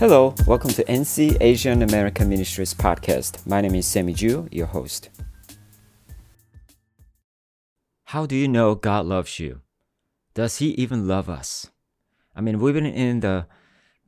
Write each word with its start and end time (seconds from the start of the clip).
Hello, 0.00 0.34
welcome 0.44 0.70
to 0.70 0.82
NC 0.86 1.36
Asian 1.40 1.80
American 1.82 2.28
Ministries 2.28 2.74
podcast. 2.74 3.46
My 3.46 3.60
name 3.60 3.76
is 3.76 3.86
Sammy 3.86 4.12
Ju, 4.12 4.48
your 4.50 4.66
host. 4.66 5.08
How 8.06 8.26
do 8.26 8.34
you 8.34 8.48
know 8.48 8.74
God 8.74 9.06
loves 9.06 9.38
you? 9.38 9.60
Does 10.34 10.58
He 10.58 10.70
even 10.70 11.06
love 11.06 11.30
us? 11.30 11.70
I 12.34 12.40
mean, 12.40 12.58
we've 12.58 12.74
been 12.74 12.86
in 12.86 13.20
the 13.20 13.46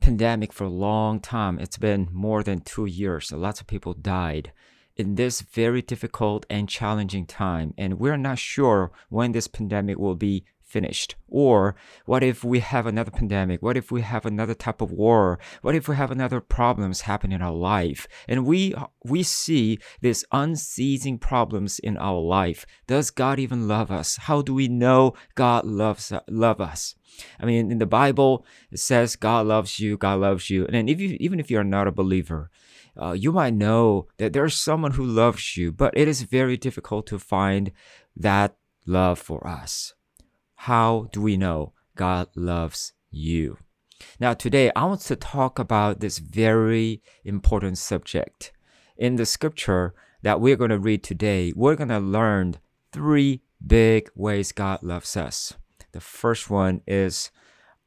pandemic 0.01 0.51
for 0.51 0.65
a 0.65 0.69
long 0.69 1.21
time. 1.21 1.57
It's 1.57 1.77
been 1.77 2.09
more 2.11 2.43
than 2.43 2.59
two 2.59 2.85
years. 2.85 3.31
Lots 3.31 3.61
of 3.61 3.67
people 3.67 3.93
died 3.93 4.51
in 4.97 5.15
this 5.15 5.39
very 5.39 5.81
difficult 5.81 6.45
and 6.49 6.67
challenging 6.67 7.25
time, 7.25 7.73
and 7.77 7.97
we're 7.97 8.17
not 8.17 8.39
sure 8.39 8.91
when 9.07 9.31
this 9.31 9.47
pandemic 9.47 9.97
will 9.97 10.15
be 10.15 10.43
finished? 10.67 11.15
Or 11.27 11.75
what 12.05 12.23
if 12.23 12.43
we 12.43 12.59
have 12.59 12.85
another 12.85 13.11
pandemic? 13.11 13.61
What 13.61 13.77
if 13.77 13.91
we 13.91 14.01
have 14.01 14.25
another 14.25 14.53
type 14.53 14.81
of 14.81 14.91
war? 14.91 15.39
What 15.61 15.75
if 15.75 15.87
we 15.87 15.95
have 15.95 16.11
another 16.11 16.41
problems 16.41 17.01
happen 17.01 17.31
in 17.31 17.41
our 17.41 17.53
life? 17.53 18.07
And 18.27 18.45
we 18.45 18.75
we 19.03 19.23
see 19.23 19.79
these 20.01 20.25
unceasing 20.31 21.17
problems 21.17 21.79
in 21.79 21.97
our 21.97 22.19
life. 22.19 22.65
Does 22.85 23.09
God 23.09 23.39
even 23.39 23.67
love 23.67 23.89
us? 23.89 24.17
How 24.17 24.41
do 24.41 24.53
we 24.53 24.67
know 24.67 25.13
God 25.35 25.65
loves 25.65 26.11
love 26.27 26.61
us? 26.61 26.95
I 27.39 27.45
mean, 27.45 27.71
in 27.71 27.79
the 27.79 27.85
Bible, 27.85 28.45
it 28.71 28.79
says 28.79 29.15
God 29.15 29.47
loves 29.47 29.79
you, 29.79 29.97
God 29.97 30.19
loves 30.19 30.49
you. 30.49 30.67
And 30.67 30.89
if 30.89 30.99
you, 30.99 31.17
even 31.19 31.39
if 31.39 31.49
you're 31.49 31.63
not 31.63 31.87
a 31.87 31.91
believer, 31.91 32.51
uh, 33.01 33.13
you 33.13 33.31
might 33.31 33.53
know 33.53 34.07
that 34.17 34.33
there's 34.33 34.55
someone 34.55 34.91
who 34.91 35.05
loves 35.05 35.55
you, 35.55 35.71
but 35.71 35.93
it 35.95 36.07
is 36.07 36.23
very 36.23 36.57
difficult 36.57 37.07
to 37.07 37.19
find 37.19 37.71
that 38.15 38.55
love 38.85 39.19
for 39.19 39.45
us. 39.47 39.93
How 40.61 41.07
do 41.13 41.21
we 41.21 41.37
know 41.37 41.73
God 41.95 42.27
loves 42.35 42.91
you? 43.09 43.57
Now, 44.19 44.33
today 44.33 44.71
I 44.75 44.85
want 44.85 45.01
to 45.01 45.15
talk 45.15 45.59
about 45.59 45.99
this 45.99 46.17
very 46.17 47.01
important 47.23 47.77
subject. 47.77 48.51
In 48.97 49.15
the 49.15 49.25
scripture 49.25 49.93
that 50.23 50.41
we're 50.41 50.57
going 50.57 50.71
to 50.71 50.79
read 50.79 51.03
today, 51.03 51.53
we're 51.55 51.75
going 51.75 51.89
to 51.89 51.99
learn 51.99 52.55
three 52.91 53.43
big 53.65 54.09
ways 54.15 54.51
God 54.51 54.83
loves 54.83 55.15
us. 55.15 55.53
The 55.93 56.01
first 56.01 56.49
one 56.49 56.81
is 56.85 57.31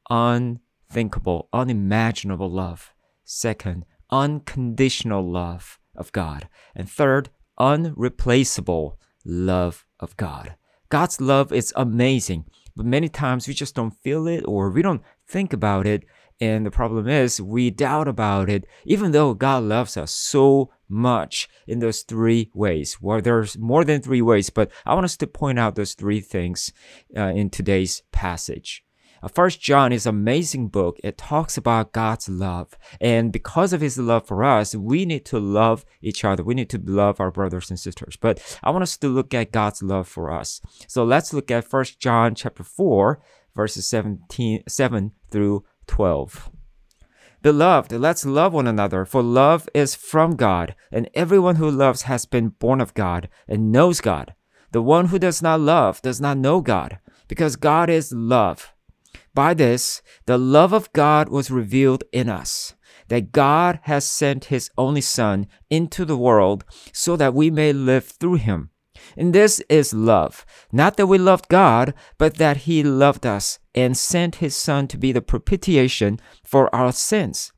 unthinkable, 0.09 1.49
unimaginable 1.53 2.51
love. 2.51 2.95
Second, 3.25 3.85
unconditional 4.11 5.29
love 5.29 5.79
of 5.95 6.13
God. 6.13 6.49
And 6.75 6.89
third, 6.89 7.31
unreplaceable 7.59 8.99
love 9.25 9.85
of 9.99 10.17
God. 10.17 10.55
God's 10.89 11.21
love 11.21 11.53
is 11.53 11.73
amazing. 11.77 12.47
But 12.77 12.87
many 12.87 13.09
times 13.09 13.47
we 13.47 13.55
just 13.55 13.75
don't 13.75 13.97
feel 14.03 14.27
it 14.27 14.45
or 14.47 14.71
we 14.71 14.83
don't 14.83 15.03
think 15.29 15.53
about 15.53 15.87
it. 15.87 16.05
And 16.41 16.65
the 16.65 16.71
problem 16.71 17.07
is 17.07 17.41
we 17.41 17.71
doubt 17.71 18.09
about 18.09 18.49
it, 18.49 18.65
even 18.85 19.13
though 19.13 19.35
God 19.35 19.65
loves 19.65 19.97
us 19.97 20.11
so 20.11 20.71
much 20.89 21.49
in 21.67 21.81
those 21.81 22.01
three 22.01 22.51
ways. 22.55 22.99
Well, 23.01 23.21
there's 23.21 23.59
more 23.59 23.85
than 23.85 24.01
three 24.01 24.23
ways, 24.23 24.49
but 24.49 24.71
I 24.87 24.95
want 24.95 25.05
us 25.05 25.19
to 25.19 25.27
point 25.27 25.59
out 25.59 25.75
those 25.75 25.95
three 25.95 26.21
things 26.21 26.73
uh, 27.17 27.29
in 27.29 27.51
today's 27.51 28.03
passage. 28.11 28.85
Uh, 29.23 29.29
First 29.29 29.61
John 29.61 29.93
is 29.93 30.07
an 30.07 30.15
amazing 30.15 30.69
book. 30.69 30.99
It 31.05 31.19
talks 31.19 31.57
about 31.57 31.93
God's 31.93 32.29
love. 32.29 32.77
And 33.01 33.33
because 33.33 33.73
of 33.73 33.81
his 33.81 33.99
love 33.99 34.27
for 34.27 34.43
us, 34.45 34.75
we 34.75 35.05
need 35.05 35.25
to 35.27 35.39
love 35.39 35.85
each 36.01 36.25
other. 36.25 36.43
We 36.43 36.55
need 36.55 36.71
to 36.71 36.83
love 36.85 37.21
our 37.21 37.31
brothers 37.31 37.71
and 37.71 37.79
sisters. 37.79 38.17
But 38.17 38.59
I 38.63 38.71
want 38.71 38.83
us 38.83 38.97
to 38.99 39.09
look 39.09 39.35
at 39.35 39.53
God's 39.53 39.83
love 39.83 40.09
for 40.09 40.31
us. 40.31 40.61
So 40.89 41.05
let's 41.05 41.33
look 41.33 41.51
at 41.51 41.65
First 41.65 42.01
John 42.01 42.35
chapter 42.35 42.65
4, 42.65 43.21
verses 43.55 43.87
17, 43.87 44.65
7 44.69 45.13
through 45.31 45.65
12. 45.87 46.51
Beloved, 47.43 47.93
let's 47.93 48.27
love 48.27 48.53
one 48.53 48.67
another, 48.67 49.07
for 49.07 49.23
love 49.23 49.67
is 49.73 49.95
from 49.95 50.37
God, 50.37 50.75
and 50.93 51.09
everyone 51.15 51.57
who 51.57 51.71
loves 51.71 52.03
has 52.03 52.27
been 52.27 52.49
born 52.49 52.83
of 52.83 52.93
God 52.93 53.31
and 53.49 53.73
knows 53.73 54.03
God. 54.03 54.35
The 54.73 54.83
one 54.83 55.07
who 55.07 55.19
does 55.19 55.41
not 55.41 55.59
love 55.59 56.03
does 56.03 56.21
not 56.21 56.37
know 56.37 56.61
God, 56.61 56.99
because 57.29 57.57
God 57.57 57.89
is 57.89 58.13
love. 58.13 58.75
By 59.35 59.55
this, 59.55 60.03
the 60.27 60.39
love 60.39 60.73
of 60.73 60.93
God 60.93 61.29
was 61.29 61.51
revealed 61.51 62.03
in 62.13 62.29
us, 62.29 62.75
that 63.09 63.33
God 63.33 63.79
has 63.83 64.05
sent 64.05 64.47
his 64.47 64.71
only 64.77 65.01
Son 65.01 65.47
into 65.69 66.05
the 66.05 66.17
world 66.17 66.65
so 66.93 67.17
that 67.17 67.35
we 67.35 67.51
may 67.51 67.73
live 67.73 68.05
through 68.05 68.37
him. 68.37 68.71
And 69.17 69.33
this 69.33 69.61
is 69.69 69.95
love, 69.95 70.45
not 70.73 70.97
that 70.97 71.07
we 71.07 71.17
loved 71.17 71.49
God, 71.49 71.95
but 72.19 72.37
that 72.37 72.59
he 72.59 72.83
loved 72.83 73.25
us 73.25 73.59
and 73.75 73.97
sent 73.97 74.37
his 74.37 74.57
Son 74.57 74.89
to 74.89 74.99
be 74.99 75.13
the 75.13 75.23
propitiation 75.23 76.19
for 76.45 76.75
our 76.75 76.93
sins. 76.93 77.53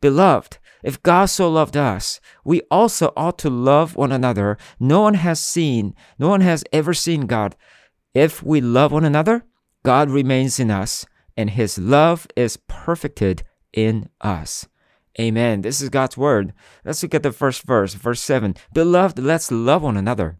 Beloved, 0.00 0.58
if 0.84 1.02
God 1.02 1.26
so 1.26 1.50
loved 1.50 1.76
us, 1.76 2.20
we 2.44 2.62
also 2.70 3.12
ought 3.16 3.38
to 3.40 3.50
love 3.50 3.96
one 3.96 4.12
another. 4.12 4.56
No 4.78 5.00
one 5.00 5.14
has 5.14 5.40
seen, 5.40 5.94
no 6.18 6.28
one 6.28 6.42
has 6.42 6.62
ever 6.72 6.94
seen 6.94 7.26
God. 7.26 7.56
If 8.14 8.42
we 8.42 8.60
love 8.60 8.92
one 8.92 9.04
another, 9.04 9.44
God 9.84 10.08
remains 10.10 10.60
in 10.60 10.70
us 10.70 11.04
and 11.36 11.50
his 11.50 11.78
love 11.78 12.26
is 12.36 12.58
perfected 12.68 13.42
in 13.72 14.08
us. 14.20 14.66
Amen. 15.18 15.62
This 15.62 15.80
is 15.80 15.88
God's 15.88 16.16
word. 16.16 16.52
Let's 16.84 17.02
look 17.02 17.14
at 17.14 17.22
the 17.22 17.32
first 17.32 17.62
verse, 17.62 17.94
verse 17.94 18.20
7. 18.20 18.54
Beloved, 18.72 19.18
let's 19.18 19.50
love 19.50 19.82
one 19.82 19.96
another. 19.96 20.38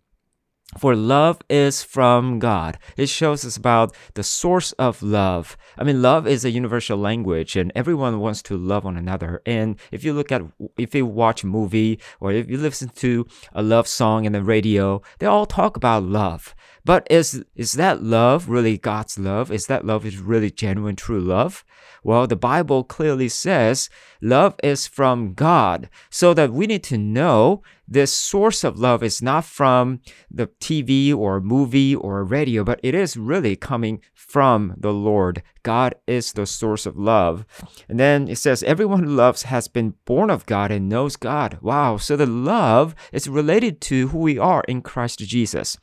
For 0.78 0.94
love 0.94 1.38
is 1.48 1.82
from 1.82 2.38
God. 2.38 2.76
It 2.96 3.08
shows 3.08 3.44
us 3.44 3.56
about 3.56 3.94
the 4.14 4.22
source 4.22 4.72
of 4.72 5.02
love. 5.02 5.56
I 5.78 5.84
mean, 5.84 6.02
love 6.02 6.26
is 6.26 6.44
a 6.44 6.50
universal 6.50 6.98
language 6.98 7.56
and 7.56 7.72
everyone 7.74 8.18
wants 8.18 8.42
to 8.42 8.58
love 8.58 8.84
one 8.84 8.96
another. 8.96 9.40
And 9.46 9.78
if 9.90 10.04
you 10.04 10.12
look 10.12 10.30
at, 10.30 10.42
if 10.76 10.94
you 10.94 11.06
watch 11.06 11.44
a 11.44 11.46
movie 11.46 12.00
or 12.20 12.32
if 12.32 12.50
you 12.50 12.58
listen 12.58 12.90
to 12.96 13.26
a 13.54 13.62
love 13.62 13.86
song 13.88 14.26
in 14.26 14.32
the 14.32 14.42
radio, 14.42 15.00
they 15.18 15.26
all 15.26 15.46
talk 15.46 15.76
about 15.76 16.02
love. 16.02 16.54
But 16.86 17.04
is, 17.10 17.44
is 17.56 17.72
that 17.72 18.00
love 18.00 18.48
really 18.48 18.78
God's 18.78 19.18
love? 19.18 19.50
Is 19.50 19.66
that 19.66 19.84
love 19.84 20.06
is 20.06 20.18
really 20.18 20.52
genuine, 20.52 20.94
true 20.94 21.20
love? 21.20 21.64
Well, 22.04 22.28
the 22.28 22.36
Bible 22.36 22.84
clearly 22.84 23.28
says 23.28 23.90
love 24.22 24.54
is 24.62 24.86
from 24.86 25.34
God. 25.34 25.90
So 26.10 26.32
that 26.34 26.52
we 26.52 26.68
need 26.68 26.84
to 26.84 26.96
know 26.96 27.64
this 27.88 28.12
source 28.12 28.62
of 28.62 28.78
love 28.78 29.02
is 29.02 29.20
not 29.20 29.44
from 29.44 30.00
the 30.30 30.46
TV 30.60 31.12
or 31.12 31.40
movie 31.40 31.96
or 31.96 32.22
radio, 32.22 32.62
but 32.62 32.78
it 32.84 32.94
is 32.94 33.16
really 33.16 33.56
coming 33.56 34.00
from 34.14 34.74
the 34.76 34.92
Lord. 34.92 35.42
God 35.64 35.96
is 36.06 36.32
the 36.32 36.46
source 36.46 36.86
of 36.86 36.96
love. 36.96 37.44
And 37.88 37.98
then 37.98 38.28
it 38.28 38.36
says, 38.36 38.62
everyone 38.62 39.02
who 39.02 39.10
loves 39.10 39.42
has 39.42 39.66
been 39.66 39.94
born 40.04 40.30
of 40.30 40.46
God 40.46 40.70
and 40.70 40.88
knows 40.88 41.16
God. 41.16 41.58
Wow. 41.60 41.96
So 41.96 42.16
the 42.16 42.26
love 42.26 42.94
is 43.12 43.28
related 43.28 43.80
to 43.82 44.08
who 44.08 44.18
we 44.18 44.38
are 44.38 44.62
in 44.68 44.82
Christ 44.82 45.18
Jesus. 45.18 45.76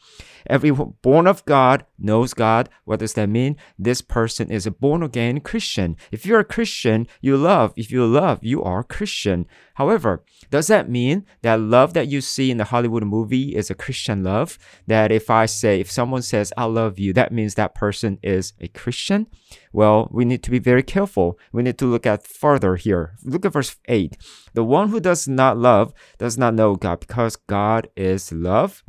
Everyone 0.48 0.93
born 1.02 1.28
of 1.28 1.44
God 1.46 1.86
knows 1.98 2.34
God. 2.34 2.70
What 2.86 3.00
does 3.00 3.14
that 3.14 3.30
mean? 3.30 3.58
This 3.78 4.02
person 4.02 4.52
is 4.52 4.66
a 4.66 4.72
born 4.72 5.04
again 5.04 5.40
Christian. 5.40 5.96
If 6.12 6.26
you're 6.26 6.40
a 6.40 6.46
Christian, 6.46 7.08
you 7.22 7.38
love. 7.38 7.74
If 7.76 7.92
you 7.92 8.06
love, 8.06 8.40
you 8.42 8.64
are 8.64 8.84
Christian. 8.84 9.46
However, 9.76 10.24
does 10.52 10.68
that 10.68 10.90
mean 10.90 11.26
that 11.42 11.60
love 11.60 11.94
that 11.94 12.08
you 12.08 12.22
see 12.22 12.52
in 12.52 12.58
the 12.58 12.66
Hollywood 12.66 13.04
movie 13.04 13.56
is 13.56 13.70
a 13.70 13.76
Christian 13.76 14.24
love? 14.24 14.60
That 14.88 15.12
if 15.12 15.30
I 15.30 15.46
say, 15.46 15.80
if 15.80 15.90
someone 15.90 16.22
says, 16.22 16.54
I 16.56 16.66
love 16.66 17.00
you, 17.00 17.14
that 17.14 17.32
means 17.32 17.56
that 17.56 17.76
person 17.76 18.20
is 18.22 18.54
a 18.60 18.68
Christian? 18.68 19.28
Well, 19.72 20.10
we 20.12 20.26
need 20.26 20.44
to 20.44 20.52
be 20.52 20.60
very 20.60 20.84
careful. 20.84 21.40
We 21.52 21.64
need 21.64 21.78
to 21.80 21.86
look 21.86 22.06
at 22.06 22.28
further 22.28 22.76
here. 22.76 23.16
Look 23.24 23.46
at 23.46 23.54
verse 23.54 23.76
8. 23.88 24.18
The 24.54 24.64
one 24.64 24.90
who 24.90 25.00
does 25.00 25.28
not 25.28 25.58
love 25.58 25.94
does 26.18 26.38
not 26.38 26.54
know 26.54 26.76
God 26.76 27.00
because 27.00 27.36
God 27.36 27.90
is 27.96 28.32
love. 28.32 28.84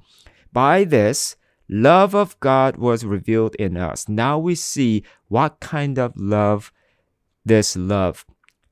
By 0.52 0.84
this, 0.84 1.36
love 1.68 2.14
of 2.14 2.38
God 2.40 2.76
was 2.76 3.04
revealed 3.04 3.54
in 3.56 3.76
us. 3.76 4.08
Now 4.08 4.38
we 4.38 4.54
see 4.54 5.04
what 5.28 5.60
kind 5.60 5.98
of 5.98 6.12
love 6.16 6.72
this 7.44 7.76
love 7.76 8.24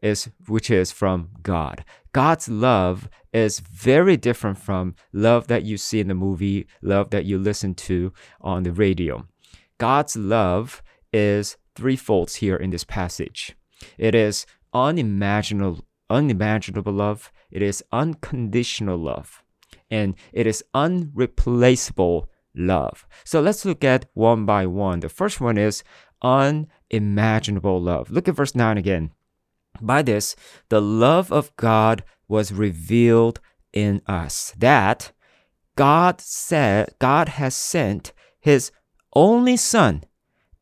is, 0.02 0.30
which 0.46 0.70
is 0.70 0.92
from 0.92 1.30
God. 1.42 1.84
God's 2.12 2.48
love 2.48 3.08
is 3.32 3.60
very 3.60 4.16
different 4.16 4.58
from 4.58 4.94
love 5.12 5.46
that 5.46 5.64
you 5.64 5.78
see 5.78 6.00
in 6.00 6.08
the 6.08 6.14
movie, 6.14 6.66
love 6.82 7.10
that 7.10 7.24
you 7.24 7.38
listen 7.38 7.74
to 7.74 8.12
on 8.40 8.64
the 8.64 8.72
radio. 8.72 9.26
God's 9.78 10.16
love 10.16 10.82
is 11.12 11.56
threefold 11.74 12.30
here 12.30 12.56
in 12.56 12.70
this 12.70 12.84
passage. 12.84 13.56
It 13.98 14.14
is 14.14 14.46
unimaginable, 14.74 15.84
unimaginable 16.10 16.92
love, 16.92 17.32
it 17.50 17.62
is 17.62 17.82
unconditional 17.92 18.98
love, 18.98 19.42
and 19.90 20.14
it 20.32 20.46
is 20.46 20.62
unreplaceable 20.74 22.28
love. 22.54 23.06
So 23.24 23.40
let's 23.40 23.64
look 23.64 23.84
at 23.84 24.06
one 24.14 24.44
by 24.46 24.66
one. 24.66 25.00
The 25.00 25.08
first 25.08 25.40
one 25.40 25.58
is 25.58 25.82
unimaginable 26.22 27.80
love. 27.80 28.10
Look 28.10 28.28
at 28.28 28.36
verse 28.36 28.54
9 28.54 28.78
again. 28.78 29.12
By 29.80 30.02
this, 30.02 30.36
the 30.68 30.80
love 30.80 31.32
of 31.32 31.54
God 31.56 32.04
was 32.28 32.52
revealed 32.52 33.40
in 33.72 34.02
us, 34.06 34.52
that 34.58 35.12
God 35.76 36.20
said, 36.20 36.94
God 36.98 37.30
has 37.30 37.54
sent 37.54 38.12
his 38.38 38.70
only 39.14 39.56
Son 39.56 40.04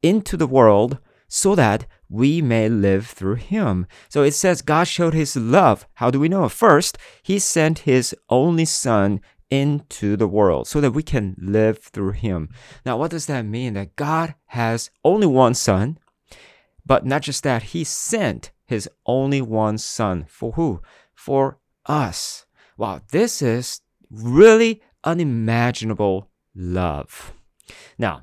into 0.02 0.36
the 0.36 0.46
world 0.46 0.98
so 1.28 1.54
that 1.54 1.86
we 2.08 2.42
may 2.42 2.68
live 2.68 3.06
through 3.06 3.36
him. 3.36 3.86
So 4.08 4.22
it 4.22 4.32
says 4.32 4.62
God 4.62 4.88
showed 4.88 5.14
his 5.14 5.36
love. 5.36 5.86
How 5.94 6.10
do 6.10 6.18
we 6.18 6.28
know? 6.28 6.48
First, 6.48 6.98
he 7.22 7.38
sent 7.38 7.80
his 7.80 8.14
only 8.28 8.64
son 8.64 9.20
into 9.50 10.16
the 10.16 10.28
world 10.28 10.66
so 10.68 10.80
that 10.80 10.92
we 10.92 11.02
can 11.02 11.34
live 11.38 11.78
through 11.78 12.12
him. 12.12 12.48
Now, 12.86 12.96
what 12.96 13.10
does 13.10 13.26
that 13.26 13.42
mean? 13.44 13.74
That 13.74 13.96
God 13.96 14.34
has 14.46 14.90
only 15.04 15.26
one 15.26 15.54
son, 15.54 15.98
but 16.86 17.04
not 17.04 17.22
just 17.22 17.42
that, 17.42 17.64
he 17.64 17.84
sent 17.84 18.52
his 18.66 18.88
only 19.06 19.42
one 19.42 19.78
son 19.78 20.24
for 20.28 20.52
who? 20.52 20.80
For 21.14 21.58
us. 21.86 22.46
Wow, 22.76 23.00
this 23.10 23.42
is 23.42 23.80
really 24.10 24.80
unimaginable 25.04 26.30
love. 26.54 27.32
Now, 27.98 28.22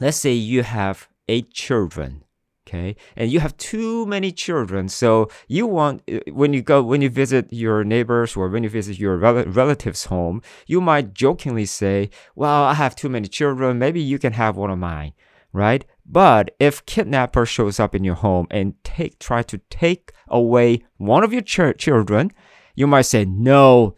let's 0.00 0.16
say 0.16 0.32
you 0.32 0.62
have 0.62 1.08
eight 1.28 1.52
children 1.52 2.22
okay? 2.66 2.96
And 3.16 3.30
you 3.30 3.40
have 3.40 3.56
too 3.56 4.06
many 4.06 4.32
children 4.32 4.88
so 4.88 5.28
you 5.48 5.66
want 5.66 6.02
uh, 6.10 6.18
when 6.32 6.52
you 6.52 6.62
go 6.62 6.82
when 6.82 7.02
you 7.02 7.10
visit 7.10 7.52
your 7.52 7.84
neighbors 7.84 8.36
or 8.36 8.48
when 8.48 8.62
you 8.62 8.68
visit 8.68 8.98
your 8.98 9.16
rel- 9.16 9.44
relatives 9.44 10.06
home 10.06 10.42
you 10.66 10.80
might 10.80 11.14
jokingly 11.14 11.66
say 11.66 12.10
well 12.34 12.64
i 12.64 12.74
have 12.74 12.96
too 12.96 13.08
many 13.08 13.28
children 13.28 13.78
maybe 13.78 14.00
you 14.00 14.18
can 14.18 14.32
have 14.32 14.56
one 14.56 14.70
of 14.70 14.78
mine 14.78 15.12
right? 15.52 15.86
But 16.04 16.54
if 16.60 16.84
kidnapper 16.84 17.46
shows 17.46 17.80
up 17.80 17.94
in 17.94 18.04
your 18.04 18.16
home 18.16 18.46
and 18.50 18.74
take 18.84 19.18
try 19.18 19.42
to 19.44 19.58
take 19.70 20.12
away 20.28 20.84
one 20.98 21.24
of 21.24 21.32
your 21.32 21.40
ch- 21.40 21.78
children 21.78 22.30
you 22.74 22.86
might 22.86 23.02
say 23.02 23.24
no 23.24 23.96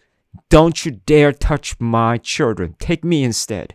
don't 0.51 0.85
you 0.85 0.93
dare 0.93 1.33
touch 1.33 1.79
my 1.81 2.19
children. 2.19 2.77
Take 2.79 3.05
me 3.05 3.25
instead. 3.25 3.75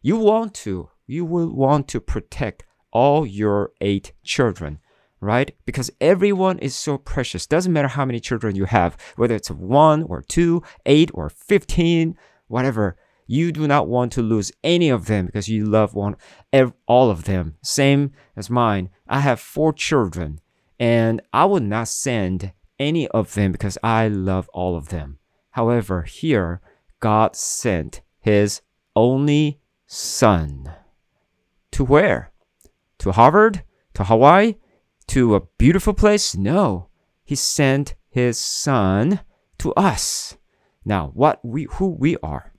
You 0.00 0.16
want 0.16 0.54
to 0.54 0.90
you 1.06 1.24
will 1.24 1.52
want 1.54 1.88
to 1.88 2.00
protect 2.00 2.64
all 2.94 3.26
your 3.26 3.72
eight 3.82 4.12
children, 4.22 4.78
right? 5.20 5.54
Because 5.66 5.90
everyone 6.00 6.58
is 6.60 6.74
so 6.74 6.96
precious. 6.96 7.46
Doesn't 7.46 7.72
matter 7.72 7.88
how 7.88 8.06
many 8.06 8.20
children 8.20 8.56
you 8.56 8.64
have, 8.64 8.96
whether 9.16 9.34
it's 9.34 9.50
one 9.50 10.04
or 10.04 10.22
two, 10.22 10.62
eight 10.86 11.10
or 11.12 11.28
15, 11.28 12.16
whatever. 12.48 12.96
You 13.26 13.52
do 13.52 13.66
not 13.66 13.88
want 13.88 14.12
to 14.12 14.22
lose 14.22 14.52
any 14.62 14.88
of 14.88 15.06
them 15.06 15.26
because 15.26 15.48
you 15.48 15.64
love 15.64 15.94
one, 15.94 16.16
all 16.86 17.10
of 17.10 17.24
them. 17.24 17.56
Same 17.62 18.12
as 18.36 18.48
mine. 18.48 18.90
I 19.08 19.20
have 19.20 19.40
four 19.40 19.72
children 19.72 20.40
and 20.78 21.20
I 21.32 21.44
would 21.46 21.62
not 21.62 21.88
send 21.88 22.52
any 22.78 23.08
of 23.08 23.34
them 23.34 23.52
because 23.52 23.78
I 23.82 24.08
love 24.08 24.48
all 24.52 24.76
of 24.76 24.88
them. 24.88 25.18
However, 25.50 26.02
here, 26.02 26.60
God 27.00 27.36
sent 27.36 28.02
his 28.20 28.60
only 28.96 29.60
son. 29.86 30.72
To 31.72 31.84
where? 31.84 32.32
To 32.98 33.12
Harvard? 33.12 33.62
To 33.94 34.04
Hawaii? 34.04 34.56
To 35.08 35.34
a 35.34 35.42
beautiful 35.58 35.94
place? 35.94 36.36
No. 36.36 36.88
He 37.24 37.34
sent 37.34 37.94
his 38.08 38.38
son 38.38 39.20
to 39.58 39.72
us. 39.74 40.36
Now, 40.84 41.10
what 41.14 41.44
we 41.44 41.64
who 41.64 41.88
we 41.88 42.16
are. 42.22 42.52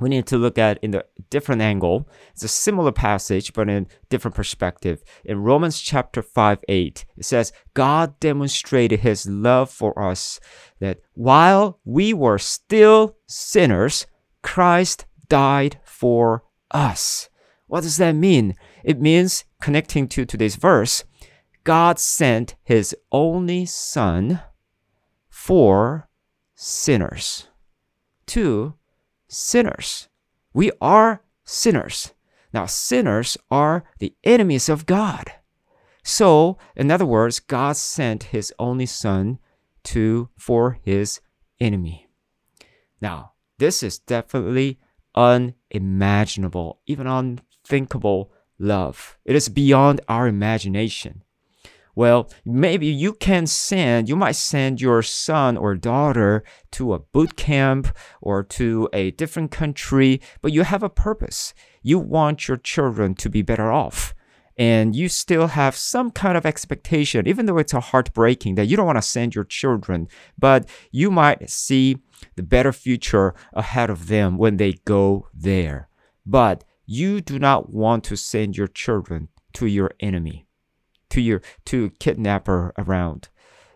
We 0.00 0.08
need 0.08 0.26
to 0.28 0.38
look 0.38 0.58
at 0.58 0.78
in 0.82 0.94
a 0.94 1.02
different 1.28 1.60
angle. 1.60 2.08
It's 2.32 2.44
a 2.44 2.48
similar 2.48 2.92
passage, 2.92 3.52
but 3.52 3.68
in 3.68 3.88
different 4.08 4.36
perspective. 4.36 5.02
In 5.24 5.42
Romans 5.42 5.80
chapter 5.80 6.22
5, 6.22 6.60
8, 6.68 7.04
it 7.16 7.24
says, 7.24 7.52
God 7.74 8.18
demonstrated 8.20 9.00
his 9.00 9.26
love 9.26 9.70
for 9.70 10.00
us 10.00 10.38
that 10.78 11.00
while 11.14 11.80
we 11.84 12.14
were 12.14 12.38
still 12.38 13.16
sinners, 13.26 14.06
Christ 14.42 15.06
died 15.28 15.80
for 15.84 16.44
us. 16.70 17.28
What 17.68 17.82
does 17.82 17.98
that 17.98 18.12
mean? 18.12 18.56
It 18.82 19.00
means, 19.00 19.44
connecting 19.60 20.08
to 20.08 20.24
today's 20.24 20.56
verse, 20.56 21.04
God 21.64 21.98
sent 21.98 22.56
his 22.64 22.96
only 23.12 23.66
son 23.66 24.40
for 25.28 26.08
sinners. 26.54 27.48
To 28.26 28.74
sinners. 29.28 30.08
We 30.52 30.72
are 30.80 31.22
sinners. 31.44 32.14
Now, 32.52 32.66
sinners 32.66 33.36
are 33.50 33.84
the 33.98 34.14
enemies 34.24 34.68
of 34.68 34.86
God. 34.86 35.32
So, 36.02 36.56
in 36.74 36.90
other 36.90 37.04
words, 37.04 37.38
God 37.38 37.76
sent 37.76 38.24
his 38.24 38.52
only 38.58 38.86
son 38.86 39.38
to 39.84 40.30
for 40.38 40.78
his 40.82 41.20
enemy. 41.60 42.08
Now, 43.00 43.32
this 43.58 43.82
is 43.82 43.98
definitely 43.98 44.78
unimaginable, 45.14 46.80
even 46.86 47.06
unthinkable 47.68 48.32
love. 48.58 49.18
It 49.24 49.36
is 49.36 49.48
beyond 49.48 50.00
our 50.08 50.26
imagination. 50.26 51.22
Well, 51.94 52.30
maybe 52.44 52.86
you 52.86 53.12
can 53.12 53.46
send, 53.46 54.08
you 54.08 54.14
might 54.14 54.36
send 54.36 54.80
your 54.80 55.02
son 55.02 55.56
or 55.56 55.74
daughter 55.74 56.44
to 56.72 56.94
a 56.94 57.00
boot 57.00 57.36
camp 57.36 57.88
or 58.22 58.44
to 58.44 58.88
a 58.92 59.10
different 59.12 59.50
country, 59.50 60.20
but 60.40 60.52
you 60.52 60.62
have 60.62 60.84
a 60.84 60.88
purpose. 60.88 61.54
You 61.82 61.98
want 61.98 62.46
your 62.46 62.56
children 62.56 63.14
to 63.16 63.28
be 63.28 63.42
better 63.42 63.72
off. 63.72 64.14
And 64.56 64.94
you 64.94 65.08
still 65.08 65.48
have 65.48 65.76
some 65.76 66.10
kind 66.10 66.36
of 66.36 66.46
expectation, 66.46 67.28
even 67.28 67.46
though 67.46 67.58
it's 67.58 67.74
a 67.74 67.80
heartbreaking 67.80 68.56
that 68.56 68.66
you 68.66 68.76
don't 68.76 68.86
want 68.86 68.98
to 68.98 69.02
send 69.02 69.34
your 69.34 69.44
children, 69.44 70.08
but 70.36 70.68
you 70.90 71.10
might 71.10 71.48
see 71.48 71.98
the 72.34 72.42
better 72.42 72.72
future 72.72 73.34
ahead 73.52 73.88
of 73.90 74.08
them 74.08 74.36
when 74.36 74.56
they 74.56 74.72
go 74.84 75.28
there. 75.32 75.88
But 76.26 76.64
you 76.90 77.20
do 77.20 77.38
not 77.38 77.70
want 77.70 78.02
to 78.02 78.16
send 78.16 78.56
your 78.56 78.66
children 78.66 79.28
to 79.52 79.66
your 79.66 79.92
enemy, 80.00 80.46
to 81.10 81.20
your 81.20 81.42
to 81.66 81.90
kidnapper 82.00 82.72
around. 82.78 83.28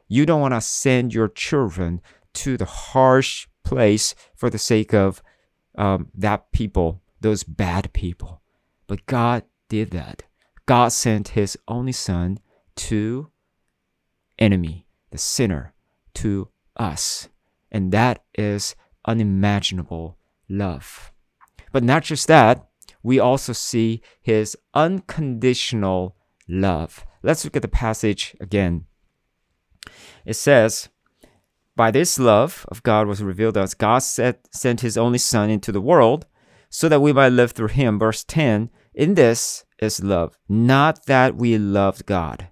You 0.08 0.24
don't 0.24 0.40
want 0.40 0.54
to 0.54 0.62
send 0.62 1.12
your 1.12 1.28
children 1.28 2.00
to 2.32 2.56
the 2.56 2.64
harsh 2.64 3.48
place 3.64 4.14
for 4.34 4.48
the 4.48 4.58
sake 4.58 4.94
of 4.94 5.22
um, 5.76 6.08
that 6.14 6.52
people, 6.52 7.02
those 7.20 7.44
bad 7.44 7.92
people. 7.92 8.40
But 8.86 9.04
God 9.04 9.44
did 9.68 9.90
that. 9.90 10.22
God 10.64 10.88
sent 10.88 11.28
His 11.28 11.58
only 11.68 11.92
Son 11.92 12.38
to 12.76 13.30
enemy, 14.38 14.86
the 15.10 15.18
sinner, 15.18 15.74
to 16.14 16.48
us, 16.78 17.28
and 17.70 17.92
that 17.92 18.24
is 18.34 18.74
unimaginable 19.04 20.16
love. 20.48 21.12
But 21.72 21.84
not 21.84 22.04
just 22.04 22.26
that 22.28 22.68
we 23.02 23.18
also 23.18 23.52
see 23.52 24.00
his 24.20 24.56
unconditional 24.74 26.16
love. 26.48 27.04
Let's 27.22 27.44
look 27.44 27.56
at 27.56 27.62
the 27.62 27.68
passage 27.68 28.36
again. 28.40 28.86
It 30.24 30.34
says, 30.34 30.88
By 31.76 31.90
this 31.90 32.18
love 32.18 32.64
of 32.68 32.82
God 32.82 33.06
was 33.06 33.22
revealed 33.22 33.54
to 33.54 33.62
us. 33.62 33.74
God 33.74 34.00
set, 34.00 34.46
sent 34.52 34.80
his 34.80 34.96
only 34.96 35.18
Son 35.18 35.50
into 35.50 35.72
the 35.72 35.80
world 35.80 36.26
so 36.68 36.88
that 36.88 37.00
we 37.00 37.12
might 37.12 37.28
live 37.28 37.52
through 37.52 37.68
him. 37.68 37.98
Verse 37.98 38.24
10 38.24 38.70
In 38.94 39.14
this 39.14 39.64
is 39.78 40.02
love, 40.02 40.38
not 40.48 41.06
that 41.06 41.36
we 41.36 41.58
loved 41.58 42.06
God, 42.06 42.48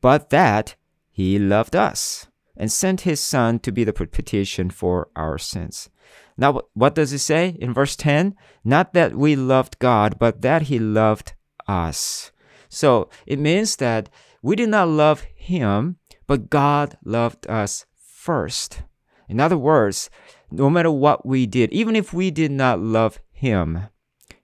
but 0.00 0.30
that 0.30 0.76
he 1.10 1.38
loved 1.38 1.76
us 1.76 2.26
and 2.56 2.70
sent 2.70 3.02
his 3.02 3.20
Son 3.20 3.58
to 3.60 3.72
be 3.72 3.84
the 3.84 3.92
propitiation 3.92 4.70
for 4.70 5.08
our 5.16 5.38
sins. 5.38 5.88
Now, 6.36 6.62
what 6.74 6.94
does 6.94 7.12
it 7.12 7.18
say 7.18 7.56
in 7.60 7.72
verse 7.72 7.96
10? 7.96 8.34
Not 8.64 8.92
that 8.94 9.14
we 9.14 9.36
loved 9.36 9.78
God, 9.78 10.18
but 10.18 10.42
that 10.42 10.62
He 10.62 10.78
loved 10.78 11.34
us. 11.68 12.32
So 12.68 13.08
it 13.26 13.38
means 13.38 13.76
that 13.76 14.10
we 14.42 14.56
did 14.56 14.68
not 14.68 14.88
love 14.88 15.24
Him, 15.36 15.96
but 16.26 16.50
God 16.50 16.98
loved 17.04 17.46
us 17.48 17.86
first. 17.96 18.82
In 19.28 19.40
other 19.40 19.58
words, 19.58 20.10
no 20.50 20.68
matter 20.68 20.90
what 20.90 21.24
we 21.24 21.46
did, 21.46 21.72
even 21.72 21.96
if 21.96 22.12
we 22.12 22.30
did 22.30 22.50
not 22.50 22.80
love 22.80 23.20
Him, 23.30 23.88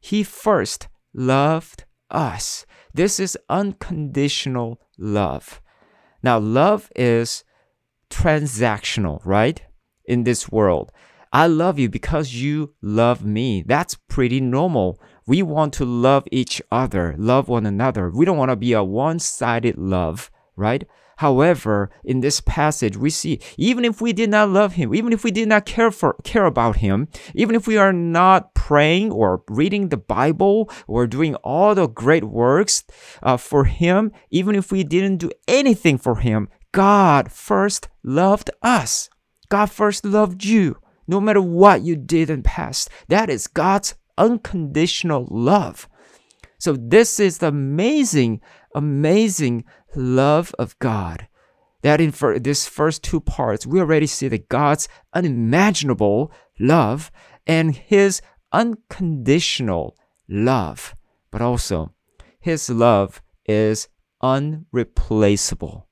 He 0.00 0.23
first 0.23 0.88
loved 1.12 1.85
us. 2.11 2.67
This 2.95 3.21
is 3.21 3.38
unconditional 3.49 4.81
love. 4.99 5.61
Now, 6.23 6.38
love 6.38 6.90
is 6.95 7.45
transactional, 8.11 9.21
right? 9.25 9.62
In 10.05 10.25
this 10.25 10.50
world. 10.50 10.93
I 11.33 11.47
love 11.47 11.79
you 11.79 11.89
because 11.89 12.35
you 12.35 12.75
love 12.83 13.25
me. 13.25 13.63
That's 13.65 13.95
pretty 13.95 14.41
normal. 14.41 15.01
We 15.29 15.43
want 15.43 15.73
to 15.75 15.85
love 15.85 16.25
each 16.33 16.61
other, 16.73 17.15
love 17.19 17.49
one 17.49 17.67
another. 17.67 18.11
We 18.11 18.25
don't 18.25 18.37
want 18.37 18.51
to 18.51 18.57
be 18.57 18.73
a 18.73 18.83
one 18.83 19.21
sided 19.21 19.79
love, 19.79 20.29
right? 20.57 20.85
However, 21.19 21.91
in 22.03 22.21
this 22.21 22.41
passage, 22.41 22.97
we 22.97 23.11
see 23.11 23.39
even 23.57 23.85
if 23.85 24.01
we 24.01 24.13
did 24.13 24.31
not 24.31 24.49
love 24.49 24.73
him, 24.73 24.93
even 24.93 25.13
if 25.13 25.23
we 25.23 25.31
did 25.31 25.49
not 25.49 25.67
care 25.67 25.93
for 25.93 26.17
care 26.25 26.47
about 26.47 26.77
him, 26.77 27.07
even 27.35 27.55
if 27.55 27.67
we 27.67 27.77
are 27.77 27.93
not 27.93 28.55
praying 28.55 29.13
or 29.13 29.45
reading 29.49 29.91
the 29.91 29.99
Bible 29.99 30.69
or 30.89 31.07
doing 31.07 31.37
all 31.37 31.77
the 31.77 31.87
great 31.87 32.25
works 32.25 32.83
uh, 33.23 33.37
for 33.37 33.65
him, 33.65 34.11
even 34.31 34.57
if 34.57 34.73
we 34.73 34.83
didn't 34.83 35.19
do 35.19 35.31
anything 35.47 35.97
for 35.97 36.17
him, 36.17 36.49
God 36.73 37.31
first 37.31 37.89
loved 38.03 38.51
us. 38.63 39.11
God 39.49 39.71
first 39.71 40.05
loved 40.05 40.45
you 40.45 40.77
no 41.11 41.21
matter 41.21 41.43
what 41.43 41.83
you 41.83 41.97
did 41.97 42.31
in 42.31 42.43
the 42.43 42.49
past. 42.49 42.88
That 43.09 43.29
is 43.29 43.49
God's 43.49 43.97
unconditional 44.17 45.26
love. 45.29 45.88
So 46.59 46.76
this 46.79 47.19
is 47.19 47.38
the 47.38 47.49
amazing, 47.49 48.40
amazing 48.75 49.64
love 49.97 50.55
of 50.57 50.79
God. 50.79 51.26
That 51.83 52.00
in 52.00 52.12
for 52.12 52.38
this 52.38 52.69
first 52.69 53.02
two 53.02 53.21
parts, 53.21 53.67
we 53.67 53.81
already 53.81 54.07
see 54.07 54.29
that 54.29 54.49
God's 54.49 54.87
unimaginable 55.12 56.31
love 56.61 57.11
and 57.47 57.75
his 57.75 58.23
unconditional 58.52 59.97
love, 60.29 60.95
but 61.33 61.43
also 61.43 61.93
his 62.38 62.71
love 62.71 63.21
is 63.47 63.88
unreplaceable 64.23 65.88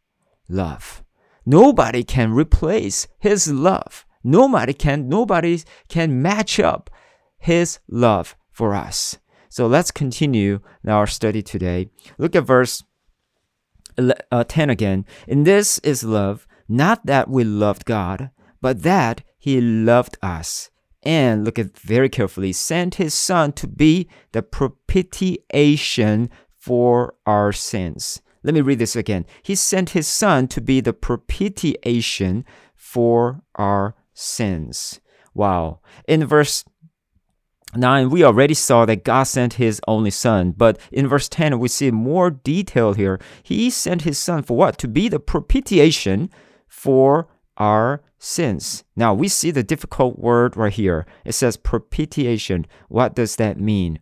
love. 0.48 1.02
Nobody 1.44 2.04
can 2.04 2.32
replace 2.32 3.08
his 3.18 3.50
love. 3.50 4.04
Nobody 4.28 4.74
can 4.74 5.08
nobody 5.08 5.62
can 5.88 6.20
match 6.20 6.60
up 6.60 6.90
his 7.38 7.78
love 7.88 8.36
for 8.50 8.74
us. 8.74 9.16
So 9.48 9.66
let's 9.66 9.90
continue 9.90 10.60
our 10.86 11.06
study 11.06 11.42
today. 11.42 11.88
Look 12.18 12.36
at 12.36 12.44
verse 12.44 12.84
uh, 13.96 14.44
10 14.44 14.68
again. 14.68 15.06
In 15.26 15.44
this 15.44 15.78
is 15.78 16.04
love, 16.04 16.46
not 16.68 17.06
that 17.06 17.30
we 17.30 17.42
loved 17.42 17.86
God, 17.86 18.30
but 18.60 18.82
that 18.82 19.22
he 19.38 19.62
loved 19.62 20.18
us. 20.22 20.68
And 21.02 21.44
look 21.44 21.58
at 21.58 21.78
very 21.78 22.10
carefully, 22.10 22.52
sent 22.52 22.96
his 22.96 23.14
son 23.14 23.52
to 23.52 23.66
be 23.66 24.10
the 24.32 24.42
propitiation 24.42 26.28
for 26.54 27.14
our 27.24 27.52
sins. 27.52 28.20
Let 28.42 28.52
me 28.52 28.60
read 28.60 28.78
this 28.78 28.94
again. 28.94 29.24
He 29.42 29.54
sent 29.54 29.90
his 29.90 30.06
son 30.06 30.48
to 30.48 30.60
be 30.60 30.80
the 30.80 30.92
propitiation 30.92 32.44
for 32.74 33.42
our 33.54 33.94
sins. 34.18 35.00
Wow. 35.34 35.80
In 36.06 36.26
verse 36.26 36.64
9, 37.74 38.10
we 38.10 38.24
already 38.24 38.54
saw 38.54 38.84
that 38.86 39.04
God 39.04 39.24
sent 39.24 39.54
his 39.54 39.80
only 39.86 40.10
son, 40.10 40.52
but 40.56 40.78
in 40.90 41.06
verse 41.06 41.28
10, 41.28 41.58
we 41.58 41.68
see 41.68 41.90
more 41.90 42.30
detail 42.30 42.94
here. 42.94 43.20
He 43.42 43.70
sent 43.70 44.02
his 44.02 44.18
son 44.18 44.42
for 44.42 44.56
what? 44.56 44.78
To 44.78 44.88
be 44.88 45.08
the 45.08 45.20
propitiation 45.20 46.30
for 46.66 47.28
our 47.58 48.02
sins. 48.18 48.84
Now, 48.96 49.14
we 49.14 49.28
see 49.28 49.50
the 49.50 49.62
difficult 49.62 50.18
word 50.18 50.56
right 50.56 50.72
here. 50.72 51.06
It 51.24 51.32
says 51.32 51.56
propitiation. 51.56 52.66
What 52.88 53.14
does 53.14 53.36
that 53.36 53.60
mean? 53.60 54.00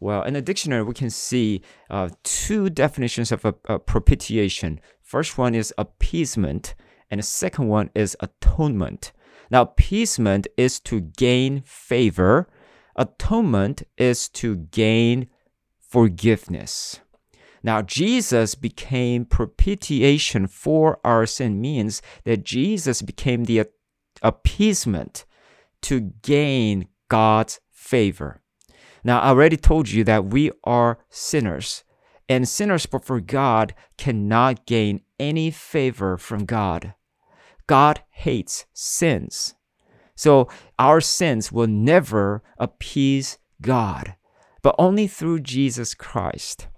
Well, 0.00 0.22
in 0.24 0.34
the 0.34 0.42
dictionary, 0.42 0.82
we 0.82 0.92
can 0.92 1.10
see 1.10 1.62
uh, 1.88 2.10
two 2.24 2.68
definitions 2.68 3.32
of 3.32 3.44
a, 3.44 3.54
a 3.66 3.78
propitiation. 3.78 4.80
First 5.00 5.38
one 5.38 5.54
is 5.54 5.72
appeasement, 5.78 6.74
and 7.10 7.20
the 7.20 7.22
second 7.22 7.68
one 7.68 7.90
is 7.94 8.16
atonement. 8.20 9.12
Now, 9.50 9.62
appeasement 9.62 10.46
is 10.56 10.80
to 10.80 11.00
gain 11.00 11.62
favor 11.64 12.48
Atonement 12.96 13.82
is 13.96 14.28
to 14.30 14.56
gain 14.56 15.28
forgiveness. 15.80 17.00
Now, 17.62 17.82
Jesus 17.82 18.54
became 18.54 19.24
propitiation 19.24 20.46
for 20.46 21.00
our 21.02 21.26
sin, 21.26 21.60
means 21.60 22.02
that 22.24 22.44
Jesus 22.44 23.02
became 23.02 23.44
the 23.44 23.66
appeasement 24.22 25.24
to 25.82 26.00
gain 26.22 26.88
God's 27.08 27.60
favor. 27.70 28.42
Now, 29.02 29.20
I 29.20 29.30
already 29.30 29.56
told 29.56 29.88
you 29.90 30.04
that 30.04 30.26
we 30.26 30.50
are 30.62 30.98
sinners, 31.08 31.84
and 32.28 32.48
sinners 32.48 32.86
before 32.86 33.20
God 33.20 33.74
cannot 33.98 34.66
gain 34.66 35.00
any 35.18 35.50
favor 35.50 36.16
from 36.16 36.44
God. 36.44 36.94
God 37.66 38.02
hates 38.10 38.66
sins. 38.72 39.54
So 40.14 40.48
our 40.78 41.00
sins 41.00 41.50
will 41.50 41.66
never 41.66 42.42
appease 42.58 43.38
God, 43.60 44.14
but 44.62 44.74
only 44.78 45.06
through 45.06 45.40
Jesus 45.40 45.94
Christ. 45.94 46.68